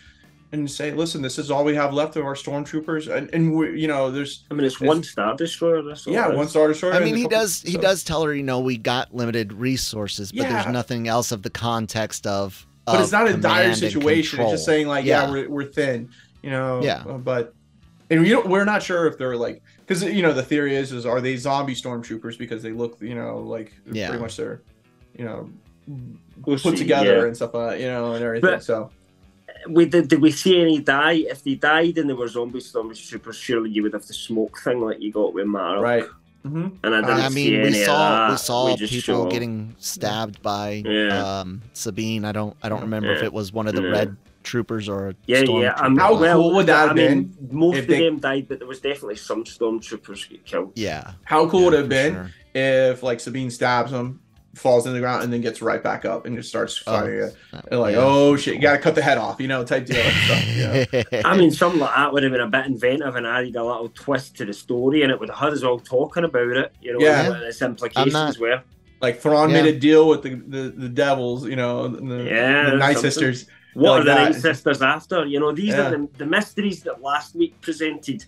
and 0.51 0.69
say 0.69 0.91
listen 0.91 1.21
this 1.21 1.37
is 1.37 1.51
all 1.51 1.63
we 1.63 1.75
have 1.75 1.93
left 1.93 2.15
of 2.15 2.25
our 2.25 2.33
stormtroopers 2.33 3.13
and 3.15 3.29
and 3.33 3.53
we, 3.55 3.79
you 3.79 3.87
know 3.87 4.09
there's 4.09 4.45
I 4.49 4.55
mean, 4.55 4.65
it's 4.65 4.75
It's- 4.77 4.87
one 4.87 5.03
star 5.03 5.35
destroyer. 5.35 5.83
That's 5.83 6.07
all 6.07 6.13
yeah 6.13 6.29
one 6.29 6.47
star 6.47 6.67
destroyer 6.67 6.93
I 6.93 6.99
mean, 6.99 7.15
he 7.15 7.23
couple- 7.23 7.37
does. 7.39 7.61
He 7.61 7.73
so- 7.73 7.81
does 7.81 8.03
tell 8.03 8.23
her, 8.23 8.33
you 8.33 8.43
know, 8.43 8.59
we 8.59 8.77
got 8.77 9.13
limited 9.13 9.53
resources, 9.53 10.31
but 10.31 10.47
there's 10.49 10.67
nothing 10.67 11.07
else 11.07 11.31
of 11.31 11.43
the 11.43 11.49
context 11.51 12.25
of. 12.25 12.65
But 12.85 13.01
it's 13.01 13.11
not 13.11 13.27
a 13.27 13.35
dire 13.37 13.73
situation 13.73 14.39
it's 14.41 14.51
just 14.51 14.65
saying 14.65 14.87
like 14.87 15.05
yeah, 15.05 15.25
Yeah. 15.25 15.31
we're, 15.31 15.49
we're 15.49 15.65
thin 15.65 16.09
you 16.43 16.49
know 16.51 16.81
Yeah. 16.83 17.03
uh, 17.07 17.17
but 17.17 17.53
and 18.09 18.21
we 18.21 18.29
don't 18.29 18.47
we're 18.47 18.65
not 18.65 18.83
sure 18.83 19.07
if 19.07 19.17
they're 19.17 19.35
like 19.35 19.61
because 19.79 20.03
you 20.03 20.21
know 20.21 20.33
the 20.33 20.43
theory 20.43 20.75
is 20.75 20.91
is 20.91 21.05
are 21.05 21.21
they 21.21 21.35
zombie 21.37 21.73
stormtroopers 21.75 22.37
because 22.37 22.61
they 22.61 22.71
look 22.71 22.97
you 23.01 23.15
know 23.15 23.39
like 23.39 23.73
Yeah. 23.91 24.07
pretty 24.09 24.21
much 24.21 24.37
they're 24.37 24.61
you 25.17 25.25
know 25.25 25.49
We'll 26.45 26.57
put 26.57 26.73
see, 26.73 26.83
together 26.83 27.17
yeah. 27.19 27.25
and 27.25 27.35
stuff 27.35 27.53
like 27.53 27.69
that 27.71 27.79
you 27.79 27.87
know 27.87 28.13
and 28.13 28.23
everything 28.23 28.49
But- 28.49 28.63
so 28.63 28.89
We 29.67 29.85
did. 29.85 30.09
Did 30.09 30.21
we 30.21 30.29
see 30.31 30.61
any 30.61 30.77
die? 30.79 31.25
If 31.33 31.43
they 31.43 31.55
died 31.55 31.97
and 31.97 32.07
they 32.09 32.13
were 32.13 32.27
zombie 32.27 32.59
stormtroopers, 32.59 33.33
surely 33.33 33.69
you 33.71 33.81
would 33.83 33.93
have 33.93 34.05
the 34.05 34.13
smoke 34.13 34.59
thing 34.63 34.79
like 34.79 34.99
you 35.01 35.11
got 35.11 35.33
with 35.33 35.47
Mara. 35.47 35.79
right 35.81 36.05
hmm 36.45 36.67
And 36.83 36.95
I 36.95 37.01
didn't 37.01 37.19
I 37.21 37.29
see 37.29 37.35
mean, 37.51 37.61
we 37.61 37.67
any 37.67 37.79
of 37.81 37.85
saw 37.85 38.29
we 38.31 38.37
saw 38.37 38.75
just 38.77 38.93
people 38.93 39.23
saw- 39.23 39.29
getting 39.29 39.75
stabbed 39.79 40.41
by 40.43 40.83
Yeah. 40.85 41.39
um, 41.41 41.61
Sabine. 41.73 42.23
I 42.25 42.31
don't 42.31 42.55
I 42.61 42.69
don't 42.69 42.81
remember 42.81 43.11
if 43.13 43.23
it 43.23 43.33
was 43.33 43.51
one 43.51 43.67
of 43.67 43.73
the 43.75 43.81
Yeah. 43.81 43.89
red 43.89 44.17
troopers 44.43 44.87
or 44.87 45.09
a 45.09 45.15
Yeah, 45.25 45.39
yeah. 45.41 45.73
I'm. 45.77 45.97
How 45.97 46.13
well, 46.19 46.37
cool 46.37 46.53
would 46.53 46.67
that 46.67 46.75
I 46.83 46.87
have 46.89 46.95
mean, 46.95 47.35
most 47.51 47.77
if 47.77 47.81
of 47.85 47.87
they- 47.89 48.03
them 48.05 48.19
died, 48.19 48.47
but 48.47 48.59
there 48.59 48.67
was 48.67 48.79
definitely 48.79 49.15
some 49.15 49.43
stormtroopers 49.43 50.29
get 50.29 50.45
killed. 50.45 50.71
Yeah. 50.75 51.13
how 51.23 51.49
cool 51.49 51.61
yeah, 51.61 51.65
would 51.65 51.73
it 51.73 51.77
have 51.79 51.89
been 51.89 52.13
sure. 52.13 52.31
if 52.53 53.01
like 53.03 53.19
sabine 53.19 53.49
stabs 53.49 53.91
him 53.91 54.19
falls 54.55 54.87
in 54.87 54.93
the 54.93 54.99
ground 54.99 55.23
and 55.23 55.31
then 55.31 55.41
gets 55.41 55.61
right 55.61 55.83
back 55.83 56.05
up 56.05 56.25
and 56.25 56.35
just 56.37 56.49
starts 56.49 56.81
Oh, 56.87 56.91
fighting 56.99 57.19
it. 57.19 57.35
that- 57.51 57.65
And 57.71 57.79
like 57.81 57.95
yeah. 57.95 58.01
oh 58.01 58.35
shit 58.35 58.55
you 58.55 58.61
gotta 58.61 58.77
cut 58.79 58.95
the 58.95 59.01
head 59.01 59.17
off 59.17 59.39
you 59.41 59.47
know 59.47 59.63
type 59.63 59.85
deal 59.85 59.97
and 60.01 60.15
stuff, 60.25 61.05
yeah. 61.11 61.21
I 61.25 61.37
mean, 61.37 61.51
something 61.51 61.79
like 61.81 61.93
that 61.95 62.11
would 62.13 62.23
have 62.23 62.31
been 62.31 62.41
a 62.41 62.47
bit 62.49 62.65
inventive 62.65 63.15
and 63.15 63.27
added 63.27 63.55
a 63.55 63.63
little 63.63 63.89
twist 63.89 64.35
to 64.37 64.45
the 64.45 64.53
story, 64.53 65.01
and 65.03 65.11
it 65.11 65.19
would 65.19 65.29
have 65.29 65.37
had 65.37 65.53
us 65.53 65.63
all 65.63 65.79
talking 65.79 66.23
about 66.23 66.47
it. 66.55 66.73
You 66.81 66.93
know, 66.93 66.99
Yeah. 67.05 67.29
what 67.29 67.41
its 67.43 67.61
implications 67.61 68.13
not- 68.13 68.37
were. 68.39 68.61
like 69.01 69.19
Thrawn 69.21 69.49
Yeah. 69.49 69.61
made 69.61 69.75
a 69.75 69.77
deal 69.79 70.07
with 70.07 70.21
the, 70.23 70.35
the, 70.35 70.69
the 70.75 70.89
devils, 70.89 71.45
you 71.45 71.55
know, 71.57 71.87
the, 71.89 72.23
Yeah, 72.23 72.69
the 72.71 72.77
Night. 72.77 72.97
Sisters. 72.97 73.45
What 73.73 73.83
Like 73.91 73.91
are 73.91 74.03
the 74.05 74.05
that. 74.11 74.31
Night 74.31 74.41
Sisters 74.41 74.81
after? 74.81 75.25
You 75.25 75.39
know, 75.41 75.51
these 75.51 75.73
Yeah. 75.75 75.87
are 75.87 75.91
the, 75.91 76.07
the 76.17 76.25
mysteries 76.25 76.81
that 76.83 77.01
last 77.01 77.35
week 77.35 77.59
presented 77.61 78.23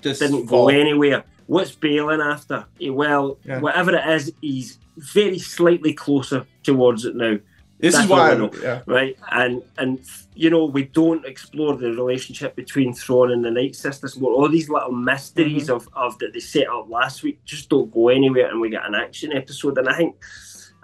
Just 0.00 0.20
didn't 0.20 0.46
fall. 0.46 0.66
go 0.66 0.68
anywhere. 0.68 1.24
What's 1.46 1.74
Baylan 1.74 2.24
after? 2.24 2.66
Eh, 2.80 2.90
Well, 2.90 3.38
Yeah. 3.44 3.60
whatever 3.60 3.94
it 3.96 4.06
is, 4.08 4.32
he's 4.40 4.78
very 4.96 5.38
slightly 5.38 5.92
closer 5.92 6.46
towards 6.62 7.04
it 7.04 7.14
now. 7.16 7.38
This 7.78 7.92
That's 7.92 8.04
is 8.06 8.10
why, 8.10 8.34
know. 8.34 8.50
yeah, 8.62 8.80
right? 8.86 9.18
And 9.30 9.62
and 9.76 10.00
you 10.34 10.48
know 10.48 10.64
we 10.64 10.84
don't 10.84 11.26
explore 11.26 11.76
the 11.76 11.90
relationship 11.90 12.56
between 12.56 12.94
Thrawn 12.94 13.30
and 13.32 13.44
the 13.44 13.50
Night 13.50 13.76
Sisters. 13.76 14.18
More 14.18 14.32
all 14.32 14.48
these 14.48 14.70
little 14.70 14.92
mysteries 14.92 15.68
of 15.68 15.86
of 15.92 16.18
that 16.20 16.32
they 16.32 16.40
set 16.40 16.68
up 16.68 16.88
last 16.88 17.22
week 17.22 17.38
just 17.44 17.68
don't 17.68 17.92
go 17.92 18.08
anywhere, 18.08 18.48
and 18.50 18.62
we 18.62 18.70
get 18.70 18.86
an 18.86 18.94
action 18.94 19.30
episode. 19.34 19.76
And 19.76 19.90
I 19.90 19.94
think 19.94 20.16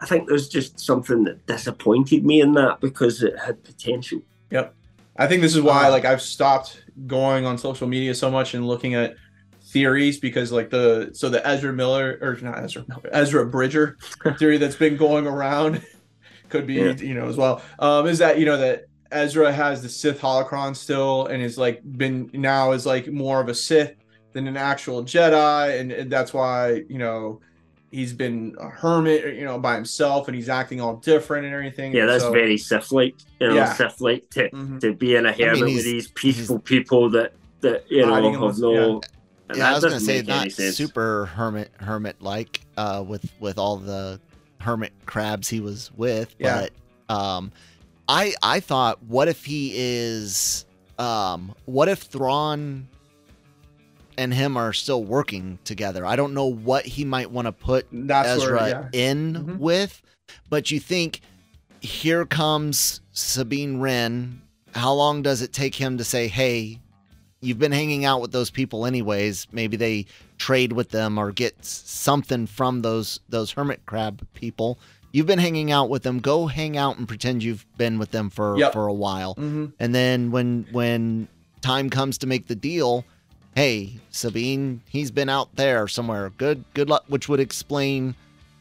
I 0.01 0.05
think 0.05 0.29
there's 0.29 0.49
just 0.51 0.79
something 0.79 1.25
that 1.25 1.47
disappointed 1.47 2.27
me 2.27 2.43
in 2.43 2.53
that 2.53 2.81
because 2.81 3.23
it 3.23 3.39
had 3.39 3.65
potential. 3.65 4.21
Yep, 4.51 4.75
I 5.17 5.27
think 5.27 5.41
this 5.41 5.55
is 5.57 5.63
why, 5.63 5.87
Uh, 5.89 5.93
like, 5.93 6.05
I've 6.05 6.21
stopped 6.21 6.85
going 7.07 7.47
on 7.47 7.57
social 7.57 7.89
media 7.89 8.15
so 8.15 8.31
much 8.31 8.53
and 8.53 8.67
looking 8.69 8.95
at 8.97 9.17
theories 9.73 10.19
because, 10.19 10.53
like, 10.53 10.71
the 10.71 11.11
so 11.15 11.29
the 11.29 11.47
Ezra 11.47 11.73
Miller 11.73 12.19
or 12.21 12.37
not 12.43 12.63
Ezra 12.63 12.85
Miller, 12.89 13.09
Ezra 13.13 13.47
Bridger 13.47 13.97
theory 14.39 14.59
that's 14.59 14.77
been 14.77 14.97
going 14.97 15.27
around 15.27 15.83
could 16.49 16.67
be, 16.67 16.75
Yeah. 16.75 16.93
you 16.97 17.15
know, 17.15 17.29
as 17.29 17.37
well. 17.37 17.63
Um, 17.79 18.07
is 18.07 18.19
that 18.19 18.39
you 18.39 18.47
know 18.47 18.59
that 18.59 18.85
Ezra 19.11 19.53
has 19.53 19.83
the 19.83 19.89
Sith 19.89 20.21
holocron 20.21 20.77
still 20.77 21.27
and 21.27 21.43
is 21.43 21.59
like 21.59 21.81
been 21.85 22.31
now 22.33 22.73
is 22.73 22.87
like 22.87 23.09
more 23.09 23.41
of 23.41 23.49
a 23.49 23.55
Sith 23.55 23.95
than 24.33 24.47
an 24.49 24.57
actual 24.57 25.03
Jedi, 25.05 25.79
and, 25.81 25.93
and 25.93 26.11
that's 26.11 26.33
why 26.33 26.83
you 26.89 26.99
know 26.99 27.41
he's 27.91 28.15
been 28.15 28.57
a 28.59 28.71
hermit, 28.71 29.35
you 29.35 29.45
know, 29.45 29.59
by 29.59 29.75
himself, 29.75 30.27
and 30.27 30.35
he's 30.35 30.49
acting 30.49 30.81
all 30.81 30.97
different 30.97 31.45
and 31.45 31.55
everything. 31.55 31.93
Yeah, 31.93 32.07
that's 32.07 32.25
so- 32.25 32.33
very 32.33 32.57
Sith-like. 32.57 33.15
You 33.39 33.49
know, 33.49 33.55
Yeah. 33.55 33.73
Sith-like 33.75 34.31
to, 34.31 34.49
Mhm. 34.49 34.81
to 34.81 34.95
be 34.95 35.15
in 35.15 35.27
a 35.27 35.33
hermit 35.33 35.61
with 35.61 35.85
these 35.85 36.09
peaceful 36.09 36.59
people 36.59 37.11
that 37.11 37.33
that 37.61 37.85
you 37.91 38.01
know 38.07 38.15
have 38.15 38.25
in 38.25 38.33
the- 38.33 38.59
no. 38.73 39.01
And 39.53 39.59
yeah, 39.59 39.71
I 39.71 39.75
was 39.75 39.85
gonna 39.85 40.01
say 40.01 40.23
not 40.23 40.51
super 40.53 41.27
hermit 41.27 41.71
hermit 41.79 42.21
like 42.21 42.61
uh, 42.77 43.05
with 43.07 43.31
with 43.41 43.59
all 43.59 43.77
the 43.77 44.21
hermit 44.61 44.93
crabs 45.07 45.49
he 45.49 45.61
was 45.61 45.91
with, 45.97 46.35
Yeah. 46.39 46.67
but 47.09 47.15
um, 47.15 47.53
I 48.09 48.35
I 48.43 48.61
thought, 48.61 49.03
what 49.05 49.29
if 49.29 49.45
he 49.45 49.73
is 49.75 50.65
um, 50.99 51.55
what 51.65 51.89
if 51.89 52.01
Thrawn 52.03 52.87
and 54.19 54.33
him 54.33 54.57
are 54.57 54.73
still 54.73 55.03
working 55.05 55.59
together? 55.65 56.05
I 56.05 56.17
don't 56.17 56.35
know 56.35 56.47
what 56.47 56.85
he 56.85 57.05
might 57.05 57.31
want 57.31 57.47
to 57.47 57.53
put 57.53 57.87
That's 57.93 58.29
Ezra 58.29 58.57
where, 58.61 58.91
yeah. 58.93 59.11
in 59.11 59.35
Mhm. 59.35 59.59
with, 59.59 60.03
but 60.51 60.71
you 60.71 60.79
think 60.81 61.21
here 61.81 62.25
comes 62.27 63.01
Sabine 63.13 63.81
Wren. 63.81 64.41
How 64.75 64.93
long 64.93 65.23
does 65.23 65.43
it 65.43 65.53
take 65.53 65.75
him 65.75 65.99
to 65.99 66.05
say, 66.05 66.29
"Hey, 66.29 66.79
you've 67.43 67.59
been 67.59 67.73
hanging 67.73 68.05
out 68.07 68.21
with 68.23 68.33
those 68.33 68.51
people 68.51 68.87
anyways. 68.87 69.47
Maybe 69.53 69.77
they 69.77 70.07
trade 70.39 70.73
with 70.73 70.91
them 70.91 71.19
or 71.19 71.31
get 71.33 71.63
something 71.65 72.47
from 72.47 72.83
those 72.83 73.21
those 73.29 73.53
hermit 73.53 73.85
crab 73.87 74.27
people. 74.35 74.79
You've 75.13 75.27
been 75.27 75.39
hanging 75.39 75.71
out 75.71 75.91
with 75.91 76.05
them. 76.05 76.21
Go 76.21 76.47
hang 76.47 76.79
out 76.79 76.97
and 76.97 77.07
pretend 77.07 77.43
you've 77.43 77.67
been 77.77 77.99
with 77.99 78.13
them 78.13 78.31
for 78.31 78.57
Yep. 78.59 78.73
for 78.73 78.87
a 78.87 78.93
while. 78.95 79.35
hmm 79.35 79.67
And 79.79 79.95
then 79.95 80.31
when 80.31 80.67
when 80.73 81.29
time 81.61 81.91
comes 81.91 82.17
to 82.19 82.27
make 82.27 82.47
the 82.47 82.55
deal, 82.55 83.05
hey, 83.55 83.93
Sabine, 84.11 84.81
he's 84.89 85.11
been 85.11 85.29
out 85.29 85.55
there 85.57 85.87
somewhere. 85.87 86.31
Good 86.39 86.65
good 86.75 86.89
luck, 86.89 87.05
which 87.09 87.29
would 87.29 87.41
explain 87.41 88.15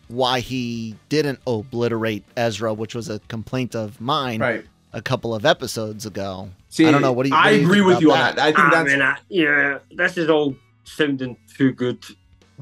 why 0.10 0.42
he 0.42 0.96
didn't 1.08 1.40
obliterate 1.48 2.26
Ezra, 2.36 2.74
which 2.74 2.94
was 2.94 3.08
a 3.10 3.20
complaint 3.30 3.74
of 3.76 4.02
mine 4.02 4.42
Right. 4.42 4.66
a 4.92 5.02
couple 5.02 5.34
of 5.34 5.46
episodes 5.46 6.06
ago. 6.06 6.50
See, 6.72 6.88
I 6.88 6.92
don't 6.92 7.02
know. 7.02 7.12
What 7.12 7.24
do 7.24 7.30
you? 7.30 7.36
what 7.36 7.46
I 7.46 7.52
do 7.52 7.60
you 7.60 7.66
agree 7.68 7.82
with 7.82 7.92
about 7.98 8.02
you 8.02 8.12
on 8.14 8.18
that. 8.20 8.40
I 8.40 8.46
think 8.46 8.60
I 8.60 8.70
that's 8.70 8.90
mean, 8.90 9.02
I, 9.02 9.18
yeah, 9.28 9.80
this 9.92 10.18
is 10.18 10.30
all 10.30 10.56
sounding 10.86 11.36
too 11.56 11.74
good 11.74 12.02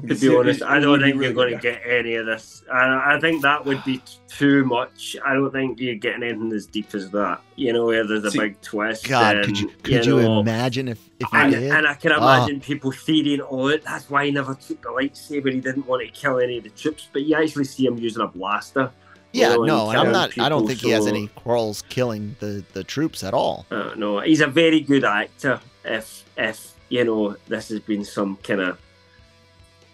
to 0.08 0.14
be 0.16 0.34
honest. 0.36 0.62
I 0.62 0.80
don't 0.80 0.98
think 1.00 1.14
really 1.14 1.26
you're 1.26 1.34
going 1.34 1.52
to 1.54 1.60
get 1.60 1.82
any 1.86 2.14
of 2.16 2.26
this. 2.26 2.64
I, 2.72 3.14
I 3.16 3.20
think 3.20 3.42
that 3.42 3.64
would 3.64 3.84
be 3.84 4.02
too 4.28 4.64
much. 4.64 5.14
I 5.24 5.34
don't 5.34 5.52
think 5.52 5.78
you're 5.78 5.94
getting 5.94 6.22
anything 6.24 6.52
as 6.52 6.66
deep 6.66 6.92
as 6.94 7.10
that. 7.10 7.40
You 7.54 7.72
know, 7.72 7.84
where 7.86 8.04
there's 8.04 8.24
a 8.24 8.30
See, 8.32 8.38
big 8.38 8.60
twist. 8.62 9.06
God, 9.06 9.36
and, 9.36 9.44
could 9.46 9.60
you 9.60 9.68
could 9.82 10.04
you, 10.06 10.16
know, 10.16 10.40
imagine 10.40 10.88
if 10.88 10.98
if 11.20 11.32
you 11.32 11.38
and, 11.38 11.52
did? 11.52 11.70
and 11.70 11.86
I 11.86 11.94
can 11.94 12.10
Ah. 12.12 12.16
imagine 12.38 12.60
people 12.60 12.90
theorying, 12.90 13.42
oh, 13.48 13.68
it- 13.68 13.84
that's 13.84 14.10
why 14.10 14.24
he 14.24 14.32
never 14.32 14.54
took 14.54 14.82
the 14.82 14.88
lightsaber. 14.88 15.52
He 15.52 15.60
didn't 15.60 15.86
want 15.86 16.02
to 16.04 16.10
kill 16.10 16.40
any 16.40 16.58
of 16.58 16.64
the 16.64 16.70
troops. 16.70 17.08
But 17.12 17.22
you 17.22 17.36
actually 17.36 17.64
see 17.64 17.86
him 17.86 17.96
using 17.98 18.22
a 18.22 18.26
blaster 18.28 18.90
you 19.32 19.42
Yeah, 19.42 19.54
know, 19.56 19.64
no, 19.64 19.90
and 19.90 19.98
I'm 19.98 20.04
killing 20.06 20.12
not. 20.12 20.38
I 20.38 20.48
don't 20.48 20.60
people, 20.62 20.68
think 20.68 20.80
he 20.80 20.90
has 20.90 21.06
any 21.06 21.28
quarrels 21.28 21.82
killing 21.88 22.36
the 22.40 22.64
the 22.72 22.84
troops 22.84 23.22
at 23.22 23.34
all. 23.34 23.66
Uh, 23.70 23.92
no, 23.96 24.20
he's 24.20 24.40
a 24.40 24.46
very 24.46 24.80
good 24.80 25.04
actor. 25.04 25.60
If 25.84 26.24
if 26.36 26.72
you 26.88 27.04
know 27.04 27.36
this 27.48 27.68
has 27.68 27.80
been 27.80 28.04
some 28.04 28.36
kind 28.42 28.60
of 28.60 28.78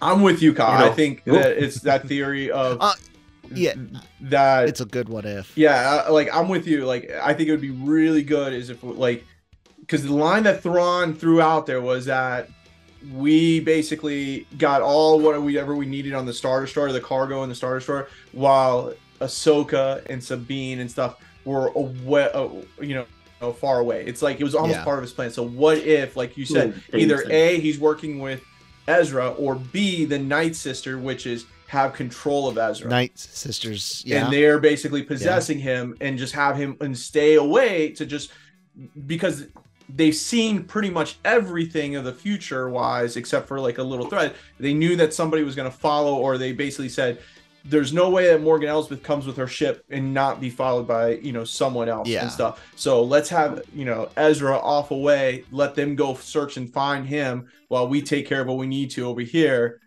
I'm 0.01 0.23
with 0.23 0.43
you, 0.43 0.53
Kyle. 0.55 0.73
You 0.81 0.85
know- 0.87 0.93
I 0.93 0.95
think 0.95 1.25
that 1.25 1.63
it's 1.63 1.81
that 1.83 2.07
theory 2.07 2.51
of 2.51 2.79
Uh, 2.81 2.93
yeah. 3.55 3.75
that 4.23 4.69
It's 4.69 4.81
a 4.81 4.85
good 4.85 5.09
what 5.09 5.25
if. 5.25 5.57
Yeah, 5.57 6.05
uh, 6.09 6.13
like 6.13 6.29
I'm 6.35 6.49
with 6.49 6.67
you. 6.67 6.85
Like 6.85 7.11
I 7.23 7.33
think 7.35 7.49
it 7.49 7.53
would 7.53 7.61
be 7.61 7.71
really 7.71 8.23
good 8.23 8.53
is 8.53 8.71
if 8.71 8.83
like 8.83 9.25
because 9.81 10.03
the 10.05 10.13
line 10.13 10.43
that 10.45 10.63
Thrawn 10.63 11.15
threw 11.15 11.41
out 11.41 11.67
there 11.67 11.81
was 11.81 12.07
that 12.07 12.49
we 13.15 13.61
basically 13.61 14.47
got 14.59 14.83
all 14.83 15.21
what 15.21 15.41
we 15.41 15.59
ever 15.59 15.77
we 15.77 15.87
needed 15.87 16.13
on 16.13 16.27
the 16.27 16.33
Star 16.33 16.63
Destroyer, 16.63 16.91
the 16.93 17.01
cargo 17.01 17.43
and 17.43 17.51
the 17.51 17.55
Star 17.55 17.75
Destroyer, 17.77 18.09
while 18.33 18.93
Ahsoka 19.21 20.05
and 20.11 20.23
Sabine 20.23 20.81
and 20.81 20.91
stuff 20.91 21.17
were 21.45 21.69
away, 21.69 22.29
uh, 22.35 22.49
you 22.81 22.95
know, 23.41 23.53
far 23.53 23.79
away. 23.81 24.05
It's 24.07 24.23
like 24.23 24.41
it 24.41 24.45
was 24.45 24.55
almost 24.55 24.79
Yeah. 24.79 24.85
part 24.85 24.99
of 24.99 25.03
his 25.03 25.13
plan. 25.13 25.31
So 25.31 25.47
what 25.47 25.79
if, 25.79 26.17
like 26.17 26.37
you 26.37 26.45
said, 26.45 26.75
Hmm, 26.91 26.97
either 26.97 27.25
A, 27.31 27.61
he's 27.61 27.79
working 27.79 28.19
with 28.19 28.41
Ezra, 28.89 29.31
or 29.31 29.57
B, 29.57 30.05
the 30.05 30.19
Night 30.19 30.57
Sister, 30.57 30.99
which 30.99 31.27
is 31.27 31.45
have 31.69 31.93
control 31.93 32.49
of 32.49 32.57
Ezra 32.59 32.89
Night 32.89 33.19
sisters. 33.19 34.03
Yeah. 34.07 34.25
and 34.25 34.33
they're 34.33 34.61
basically 34.61 35.03
possessing 35.03 35.59
him 35.59 35.97
and 36.01 36.17
just 36.17 36.33
have 36.35 36.57
him 36.57 36.77
and 36.81 36.97
stay 36.97 37.35
away 37.35 37.91
to 37.91 38.07
just 38.07 38.31
because 39.07 39.47
they've 39.89 40.15
seen 40.15 40.63
pretty 40.65 40.91
much 40.91 41.19
everything 41.25 41.97
of 41.97 42.05
the 42.05 42.13
future 42.13 42.69
wise 42.69 43.17
except 43.17 43.49
for 43.49 43.59
like 43.61 43.79
a 43.79 43.83
little 43.83 44.07
thread 44.07 44.35
they 44.61 44.75
knew 44.75 44.97
that 44.97 45.15
somebody 45.15 45.43
was 45.45 45.55
going 45.55 45.71
to 45.71 45.77
follow 45.77 46.17
or 46.17 46.37
they 46.39 46.53
basically 46.53 46.89
said 46.89 47.19
there's 47.69 47.93
no 47.93 48.11
way 48.11 48.29
that 48.29 48.41
Morgan 48.43 48.69
Elsbeth 48.69 49.03
comes 49.03 49.27
with 49.27 49.37
her 49.37 49.47
ship 49.47 49.85
and 49.91 50.15
not 50.15 50.41
be 50.41 50.51
followed 50.51 50.87
by 50.87 51.15
you 51.17 51.33
know 51.33 51.45
someone 51.45 51.89
else 51.89 52.09
Yeah. 52.09 52.23
and 52.23 52.31
stuff. 52.33 52.65
So 52.77 53.03
let's 53.03 53.29
have 53.31 53.63
you 53.75 53.85
know 53.85 54.09
Ezra 54.17 54.57
off 54.59 54.91
away, 54.91 55.45
let 55.51 55.75
them 55.75 55.97
go 55.97 56.15
search 56.15 56.57
and 56.57 56.73
find 56.73 57.07
him 57.07 57.49
while 57.69 57.89
we 57.89 58.03
take 58.03 58.27
care 58.29 58.41
of 58.43 58.47
what 58.49 58.57
we 58.59 58.67
need 58.67 58.91
to 58.93 59.07
over 59.07 59.21
here. 59.21 59.81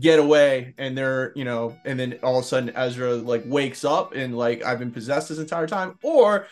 Get 0.00 0.18
away, 0.18 0.72
and 0.78 0.96
they're 0.96 1.32
you 1.36 1.44
know, 1.44 1.76
and 1.84 2.00
then 2.00 2.18
all 2.22 2.38
of 2.38 2.44
a 2.44 2.48
sudden 2.48 2.72
Ezra 2.74 3.14
like 3.16 3.42
wakes 3.46 3.84
up 3.84 4.14
and 4.14 4.36
like 4.36 4.64
I've 4.64 4.78
been 4.78 4.90
possessed 4.90 5.28
this 5.28 5.38
entire 5.38 5.66
time. 5.66 5.98
Or 6.02 6.46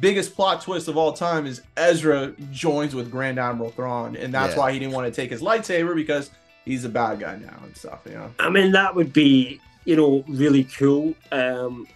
biggest 0.00 0.34
plot 0.34 0.60
twist 0.62 0.88
of 0.88 0.96
all 0.96 1.12
time 1.12 1.46
is 1.46 1.62
Ezra 1.76 2.32
joins 2.52 2.94
with 2.94 3.10
Grand 3.10 3.38
Admiral 3.38 3.70
Thrawn, 3.70 4.16
and 4.16 4.32
that's 4.32 4.54
Yeah. 4.54 4.60
why 4.60 4.72
he 4.72 4.78
didn't 4.78 4.92
want 4.94 5.06
to 5.06 5.12
take 5.20 5.30
his 5.30 5.40
lightsaber 5.42 5.94
because 5.94 6.30
he's 6.64 6.84
a 6.84 6.88
bad 6.88 7.20
guy 7.20 7.36
now 7.36 7.58
and 7.64 7.76
stuff. 7.76 8.00
You 8.06 8.12
know. 8.14 8.30
I 8.38 8.48
mean, 8.50 8.72
that 8.72 8.94
would 8.94 9.12
be, 9.12 9.60
you 9.84 9.96
know, 9.96 10.24
really 10.28 10.64
cool. 10.64 11.14
Um, 11.32 11.86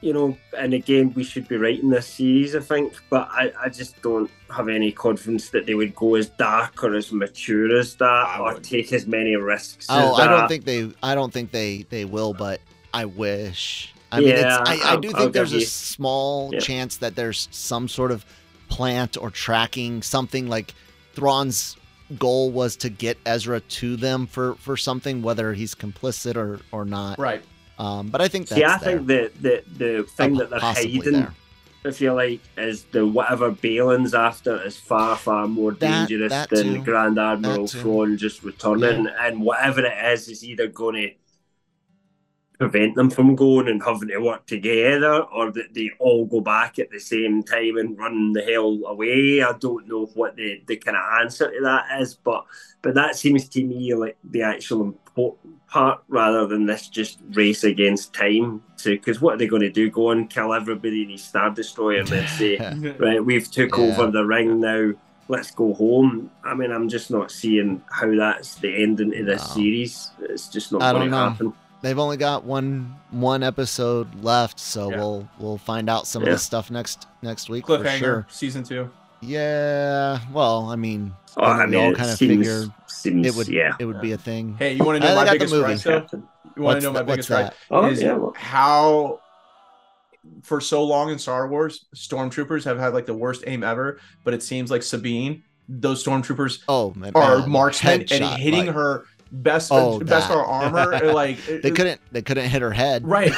you 0.00 0.12
know, 0.12 0.36
and 0.58 0.74
again, 0.74 1.12
we 1.14 1.22
should 1.22 1.46
be 1.46 1.56
writing 1.56 1.88
this 1.88 2.08
series, 2.08 2.56
I 2.56 2.60
think, 2.60 2.94
but 3.08 3.28
I, 3.30 3.52
I 3.62 3.68
just 3.68 4.02
don't 4.02 4.28
have 4.50 4.68
any 4.68 4.90
confidence 4.90 5.50
that 5.50 5.64
they 5.64 5.74
would 5.74 5.94
go 5.94 6.16
as 6.16 6.28
dark 6.30 6.82
or 6.82 6.94
as 6.96 7.12
mature 7.12 7.76
as 7.78 7.94
that, 7.96 8.40
or 8.40 8.54
take 8.58 8.92
as 8.92 9.06
many 9.06 9.36
risks. 9.36 9.86
Oh, 9.88 10.14
I 10.14 10.26
don't 10.26 10.48
think 10.48 10.64
they. 10.64 10.90
I 11.04 11.14
don't 11.14 11.32
think 11.32 11.52
they. 11.52 11.82
They 11.88 12.04
will, 12.04 12.34
but 12.34 12.60
I 12.92 13.04
wish. 13.04 13.94
I 14.10 14.18
mean, 14.20 14.30
Yeah, 14.30 14.60
it's, 14.60 14.70
I, 14.70 14.74
I 14.74 14.90
I'll- 14.90 15.00
do 15.00 15.08
I'll 15.14 15.20
think 15.20 15.32
there's 15.34 15.52
a 15.54 15.60
you- 15.60 15.64
small 15.66 16.50
Yeah. 16.52 16.58
chance 16.58 16.96
that 16.96 17.14
there's 17.14 17.46
some 17.52 17.86
sort 17.86 18.10
of 18.10 18.26
plant 18.68 19.16
or 19.16 19.30
tracking 19.30 20.02
something 20.02 20.48
like 20.48 20.74
Thrawn's 21.14 21.76
goal 22.18 22.50
was 22.50 22.76
to 22.76 22.88
get 22.90 23.18
Ezra 23.26 23.60
to 23.60 23.96
them 23.96 24.26
for 24.26 24.54
for 24.56 24.76
something, 24.76 25.22
whether 25.22 25.52
he's 25.52 25.74
complicit 25.74 26.36
or 26.36 26.60
or 26.72 26.84
not. 26.84 27.18
Right. 27.18 27.42
Um, 27.78 28.08
but 28.08 28.20
I 28.20 28.28
think 28.28 28.48
that's 28.48 28.60
See, 28.60 28.64
I 28.64 28.78
there. 28.78 28.98
think 28.98 29.06
the, 29.08 29.32
the, 29.40 29.62
the 29.78 30.02
thing 30.04 30.34
that 30.34 30.50
they're 30.50 30.60
hiding, 30.60 31.00
there. 31.02 31.34
if 31.84 32.00
you 32.00 32.12
like, 32.12 32.40
is 32.56 32.84
the 32.92 33.04
whatever 33.04 33.50
Baylan's 33.50 34.14
after 34.14 34.62
is 34.62 34.76
far, 34.76 35.16
far 35.16 35.48
more 35.48 35.72
That- 35.72 36.08
dangerous 36.08 36.30
that 36.30 36.50
than 36.50 36.74
too. 36.74 36.82
Grand 36.84 37.18
Admiral 37.18 37.62
That 37.66 37.72
too. 37.72 37.80
Thrawn 37.80 38.16
just 38.18 38.44
returning. 38.44 39.08
And 39.18 39.40
whatever 39.40 39.84
it 39.84 40.12
is, 40.12 40.28
is 40.28 40.44
either 40.44 40.68
going 40.68 40.94
to 40.96 41.10
prevent 42.70 42.94
them 42.94 43.10
from 43.10 43.34
going 43.34 43.66
and 43.68 43.82
having 43.82 44.08
to 44.08 44.18
work 44.18 44.46
together, 44.46 45.22
or 45.22 45.50
that 45.50 45.74
they 45.74 45.90
all 45.98 46.24
go 46.26 46.40
back 46.40 46.78
at 46.78 46.90
the 46.90 47.00
same 47.00 47.42
time 47.42 47.76
and 47.76 47.98
run 47.98 48.32
the 48.32 48.42
hell 48.42 48.78
away. 48.86 49.42
I 49.42 49.52
don't 49.58 49.88
know 49.88 50.06
what 50.14 50.36
the, 50.36 50.62
the 50.66 50.76
kind 50.76 50.96
of 50.96 51.02
answer 51.20 51.50
to 51.50 51.60
that 51.62 52.00
is, 52.00 52.14
but 52.14 52.44
but 52.82 52.94
that 52.94 53.16
seems 53.16 53.48
to 53.50 53.64
me 53.64 53.94
like 53.94 54.16
the 54.22 54.42
actual 54.42 54.82
important 54.82 55.66
part 55.66 56.02
rather 56.08 56.46
than 56.46 56.66
this 56.66 56.88
just 56.88 57.18
race 57.32 57.64
against 57.64 58.12
time. 58.14 58.62
Because 58.84 59.20
what 59.20 59.34
are 59.34 59.38
they 59.38 59.46
going 59.46 59.62
to 59.62 59.70
do? 59.70 59.90
Go 59.90 60.10
and 60.10 60.28
kill 60.30 60.52
everybody 60.52 61.02
in 61.04 61.10
his 61.10 61.24
Star 61.24 61.50
Destroyer 61.50 62.00
and 62.00 62.08
then 62.08 62.26
say, 62.28 62.56
right, 62.98 63.24
we've 63.24 63.48
took 63.50 63.76
Yeah. 63.76 63.84
over 63.84 64.10
the 64.10 64.24
ring 64.24 64.60
now. 64.60 64.92
Let's 65.28 65.52
go 65.52 65.72
home. 65.74 66.30
I 66.44 66.54
mean, 66.54 66.72
I'm 66.72 66.88
just 66.88 67.10
not 67.10 67.30
seeing 67.30 67.82
how 67.90 68.12
that's 68.16 68.56
the 68.56 68.82
ending 68.82 69.12
to 69.12 69.24
this 69.24 69.48
No. 69.48 69.54
series. 69.54 70.10
It's 70.18 70.48
just 70.48 70.72
not 70.72 70.80
going 70.92 71.10
to 71.10 71.16
happen. 71.16 71.52
They've 71.82 71.98
only 71.98 72.16
got 72.16 72.44
one 72.44 72.94
one 73.10 73.42
episode 73.42 74.22
left, 74.22 74.58
so 74.60 74.90
Yeah. 74.90 74.96
we'll 74.98 75.28
we'll 75.38 75.58
find 75.58 75.90
out 75.90 76.06
some 76.06 76.22
Yeah. 76.22 76.28
of 76.30 76.34
this 76.36 76.42
stuff 76.42 76.70
next 76.70 77.06
next 77.22 77.48
week 77.50 77.66
for 77.66 77.78
Cliffhanger 77.78 77.98
sure. 77.98 78.26
season 78.30 78.62
two. 78.62 78.88
Yeah, 79.20 80.18
well, 80.32 80.68
I 80.70 80.76
mean, 80.76 81.12
Oh, 81.36 81.42
I 81.42 81.62
I 81.62 81.64
we 81.66 81.70
mean, 81.72 81.80
all 81.84 81.90
it 81.92 81.96
kind 81.96 82.10
of 82.10 82.16
seems, 82.16 82.46
figured 82.46 82.72
seems, 82.86 83.26
it 83.26 83.34
would 83.34 83.48
yeah. 83.48 83.72
it 83.78 83.84
would 83.84 84.00
be 84.00 84.12
a 84.12 84.18
thing. 84.18 84.56
Hey, 84.58 84.74
you 84.74 84.84
want 84.84 85.00
to 85.00 85.06
know 85.08 85.14
they 85.14 85.20
my 85.20 85.24
got 85.24 85.32
the 85.32 85.38
biggest 85.38 85.54
movie. 85.54 85.78
gripe? 85.82 86.10
Though? 86.10 86.22
You 86.56 86.62
want 86.62 86.80
to 86.80 86.84
know 86.86 86.92
my 86.92 86.98
that- 87.00 87.06
what's 87.06 87.26
biggest 87.26 87.28
gripe? 87.28 87.54
Oh, 87.70 87.86
is 87.90 88.02
yeah. 88.02 88.12
well, 88.14 88.34
how 88.36 89.20
for 90.42 90.60
so 90.60 90.84
long 90.84 91.10
in 91.10 91.18
Star 91.18 91.48
Wars, 91.48 91.86
stormtroopers 91.96 92.64
have 92.64 92.78
had 92.78 92.94
like 92.94 93.06
the 93.06 93.14
worst 93.14 93.42
aim 93.46 93.64
ever, 93.64 93.98
but 94.24 94.34
it 94.34 94.42
seems 94.42 94.70
like 94.70 94.82
Sabine, 94.82 95.42
those 95.68 96.04
stormtroopers 96.04 96.62
Oh 96.68 96.92
man, 96.96 97.12
are 97.14 97.38
man, 97.38 97.50
marksmen 97.50 98.04
and 98.10 98.24
hitting 98.40 98.66
like, 98.66 98.74
her 98.74 99.04
best 99.32 99.72
Oh, 99.72 99.98
best 99.98 100.30
our 100.30 100.44
armor 100.44 101.12
like 101.12 101.38
They 101.46 101.70
couldn't 101.70 102.00
they 102.12 102.20
couldn't 102.22 102.48
hit 102.50 102.60
her 102.62 102.70
head. 102.70 103.06
right 103.06 103.32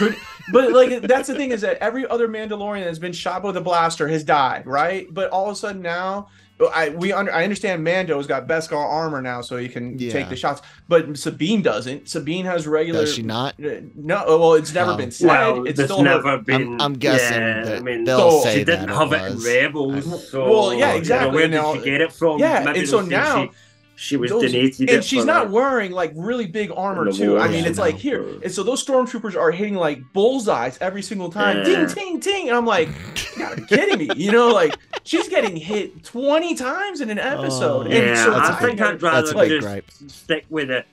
but 0.53 0.73
like 0.73 1.03
that's 1.03 1.29
the 1.29 1.35
thing 1.35 1.53
is 1.53 1.61
that 1.61 1.79
every 1.79 2.07
other 2.09 2.29
Mandalorian 2.29 2.85
that's 2.85 2.99
been 2.99 3.13
shot 3.13 3.45
with 3.45 3.57
a 3.57 3.61
blaster 3.61 4.09
has 4.09 4.25
died 4.25 4.67
right 4.67 5.07
but 5.13 5.31
all 5.31 5.47
of 5.47 5.53
a 5.53 5.57
sudden 5.57 5.83
now 5.83 6.29
I 6.73 6.91
we 6.91 7.13
under, 7.13 7.33
I 7.35 7.43
understand 7.43 7.83
Mando's 7.85 8.27
got 8.29 8.47
Beskar 8.47 8.77
armor 8.77 9.21
now 9.21 9.41
so 9.41 9.57
he 9.57 9.69
can 9.69 9.99
Yeah. 9.99 10.13
take 10.13 10.29
the 10.29 10.37
shots 10.37 10.63
but 10.89 11.17
Sabine 11.19 11.63
doesn't 11.63 12.09
Sabine 12.09 12.45
has 12.45 12.67
regular 12.67 13.01
Does 13.03 13.15
she 13.15 13.23
not? 13.23 13.55
Uh, 13.65 13.81
No, 13.97 14.25
well, 14.39 14.55
it's 14.55 14.73
never 14.73 14.93
Oh. 14.93 14.97
been 14.97 15.11
said. 15.11 15.27
well, 15.29 15.65
it's 15.67 15.77
there's 15.79 15.91
still 15.91 15.99
her- 16.05 16.11
never 16.23 16.39
been. 16.39 16.81
I'm 16.81 16.95
guessing 16.95 17.41
yeah, 17.41 17.65
that 17.65 17.77
I 17.79 17.81
mean, 17.81 18.05
they'll 18.05 18.31
So- 18.31 18.41
say 18.45 18.59
she 18.59 18.65
didn't 18.65 18.87
that 18.87 18.95
have 18.97 19.13
it 19.13 19.17
it 19.23 19.27
in 19.27 19.35
was. 19.35 19.47
Rebels. 19.47 20.31
So, 20.31 20.49
Well, 20.51 20.73
yeah, 20.75 20.79
you 20.89 20.93
know, 20.93 20.99
exactly, 20.99 21.35
where 21.35 21.45
and 21.45 21.53
did 21.53 21.63
now- 21.63 21.75
she 21.75 21.81
get 21.81 22.01
it 22.01 22.13
from? 22.13 22.39
Yeah, 22.39 22.63
Maybe 22.65 22.79
and 22.81 22.89
so 22.89 23.01
now- 23.01 23.43
she, 23.45 23.51
she 23.97 24.17
was 24.17 24.31
those- 24.31 24.43
donated, 24.43 24.91
and 24.91 25.05
she's 25.05 25.25
not 25.25 25.45
that. 25.45 25.51
wearing 25.53 25.93
like 25.93 26.13
really 26.17 26.47
big 26.47 26.71
armor 26.75 27.11
too. 27.13 27.39
I 27.39 27.49
mean, 27.49 27.65
it's 27.65 27.79
like 27.79 27.97
here, 27.97 28.25
and 28.43 28.51
so 28.53 28.63
those 28.63 28.85
stormtroopers 28.85 29.37
are 29.37 29.51
hitting 29.51 29.75
like 29.77 30.01
bullseyes 30.13 30.79
every 30.81 31.03
single 31.03 31.31
time, 31.31 31.59
Yeah. 31.59 31.65
ding, 31.65 31.87
ting, 31.89 32.21
ting, 32.21 32.49
and 32.49 32.57
I'm 32.57 32.67
like, 32.67 32.89
you 32.89 33.39
gotta 33.39 33.57
be 33.61 33.67
kidding 33.67 33.99
me, 33.99 34.11
you 34.17 34.33
know? 34.33 34.49
Like 34.53 34.77
she's 35.05 35.29
getting 35.29 35.55
hit 35.57 36.03
20 36.05 36.55
times 36.57 37.01
in 37.01 37.11
an 37.11 37.19
episode. 37.19 37.87
Oh. 37.87 37.91
and 37.91 37.93
Yeah, 37.93 38.25
so 38.25 38.31
That's 38.33 38.49
a 38.49 38.53
I 38.53 38.57
I 38.57 38.61
think 38.61 38.81
I'd 38.81 39.01
That's 39.01 39.03
rather 39.03 39.31
a 39.33 39.35
big 39.41 39.49
just 39.51 39.67
gripe. 39.67 39.91
stick 40.09 40.45
with 40.51 40.71
it. 40.71 40.87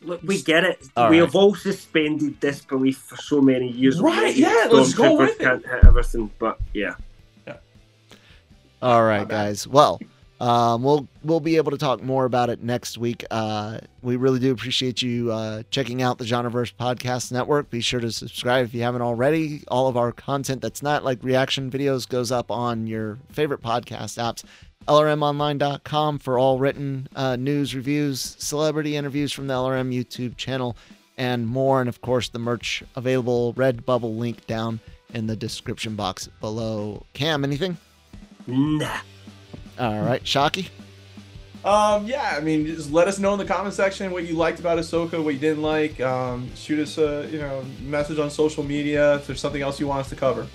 Look, 0.00 0.20
we 0.22 0.40
get 0.42 0.62
it. 0.64 0.80
All 0.96 1.10
we 1.10 1.18
right. 1.18 1.24
have 1.26 1.34
all 1.34 1.54
suspended 1.56 2.38
disbelief 2.40 2.98
for 2.98 3.16
so 3.16 3.40
many 3.40 3.68
years. 3.68 4.00
Right, 4.00 4.34
yeah, 4.36 4.68
let's 4.70 4.94
go 4.94 5.02
Stormtroopers 5.04 5.18
with 5.18 5.30
it. 5.30 5.44
Can't 5.44 5.66
hit 5.66 5.84
everything, 5.84 6.30
but 6.38 6.58
yeah. 6.74 6.94
All 8.80 9.00
My 9.00 9.08
right, 9.08 9.28
bad. 9.28 9.28
guys. 9.28 9.66
Well, 9.66 10.00
um, 10.40 10.82
we'll 10.82 11.08
we'll 11.24 11.40
be 11.40 11.56
able 11.56 11.72
to 11.72 11.78
talk 11.78 12.02
more 12.02 12.24
about 12.24 12.48
it 12.48 12.62
next 12.62 12.96
week. 12.96 13.24
Uh, 13.30 13.78
we 14.02 14.16
really 14.16 14.38
do 14.38 14.52
appreciate 14.52 15.02
you 15.02 15.32
uh, 15.32 15.64
checking 15.70 16.00
out 16.00 16.18
the 16.18 16.24
Genreverse 16.24 16.72
Podcast 16.74 17.32
Network. 17.32 17.70
Be 17.70 17.80
sure 17.80 18.00
to 18.00 18.12
subscribe 18.12 18.66
if 18.66 18.74
you 18.74 18.82
haven't 18.82 19.02
already. 19.02 19.64
All 19.68 19.88
of 19.88 19.96
our 19.96 20.12
content 20.12 20.62
that's 20.62 20.82
not 20.82 21.04
like 21.04 21.22
reaction 21.22 21.70
videos 21.70 22.08
goes 22.08 22.30
up 22.30 22.50
on 22.50 22.86
your 22.86 23.18
favorite 23.30 23.62
podcast 23.62 24.18
apps. 24.18 24.44
LRMonline.com 24.86 26.18
for 26.18 26.38
all 26.38 26.58
written 26.58 27.08
uh, 27.14 27.36
news, 27.36 27.74
reviews, 27.74 28.36
celebrity 28.38 28.96
interviews 28.96 29.32
from 29.32 29.46
the 29.46 29.54
LRM 29.54 29.92
YouTube 29.92 30.36
channel, 30.36 30.76
and 31.18 31.46
more. 31.46 31.80
And 31.80 31.88
of 31.88 32.00
course, 32.00 32.28
the 32.28 32.38
merch 32.38 32.82
available. 32.94 33.54
Redbubble 33.54 34.16
link 34.16 34.46
down 34.46 34.80
in 35.12 35.26
the 35.26 35.36
description 35.36 35.96
box 35.96 36.28
below. 36.40 37.04
Cam, 37.12 37.44
anything? 37.44 37.76
Nah. 38.46 38.98
All 39.78 40.00
right, 40.00 40.22
Shockey. 40.22 40.68
Um, 41.64 42.06
yeah, 42.06 42.34
I 42.36 42.40
mean, 42.40 42.66
just 42.66 42.92
let 42.92 43.08
us 43.08 43.18
know 43.18 43.32
in 43.32 43.38
the 43.38 43.44
comment 43.44 43.74
section 43.74 44.12
what 44.12 44.26
you 44.26 44.34
liked 44.34 44.60
about 44.60 44.78
Ahsoka, 44.78 45.22
what 45.22 45.34
you 45.34 45.40
didn't 45.40 45.62
like. 45.62 46.00
Um, 46.00 46.54
shoot 46.54 46.78
us 46.78 46.98
a 46.98 47.28
you 47.30 47.38
know 47.38 47.64
message 47.82 48.18
on 48.18 48.30
social 48.30 48.62
media 48.62 49.16
if 49.16 49.26
there's 49.26 49.40
something 49.40 49.62
else 49.62 49.80
you 49.80 49.86
want 49.86 50.00
us 50.00 50.08
to 50.10 50.16
cover. 50.16 50.46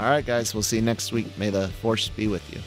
All 0.00 0.10
right, 0.10 0.24
guys. 0.24 0.54
We'll 0.54 0.62
see 0.62 0.76
you 0.76 0.82
next 0.82 1.12
week. 1.12 1.26
May 1.38 1.50
the 1.50 1.68
force 1.68 2.08
be 2.08 2.28
with 2.28 2.52
you. 2.52 2.60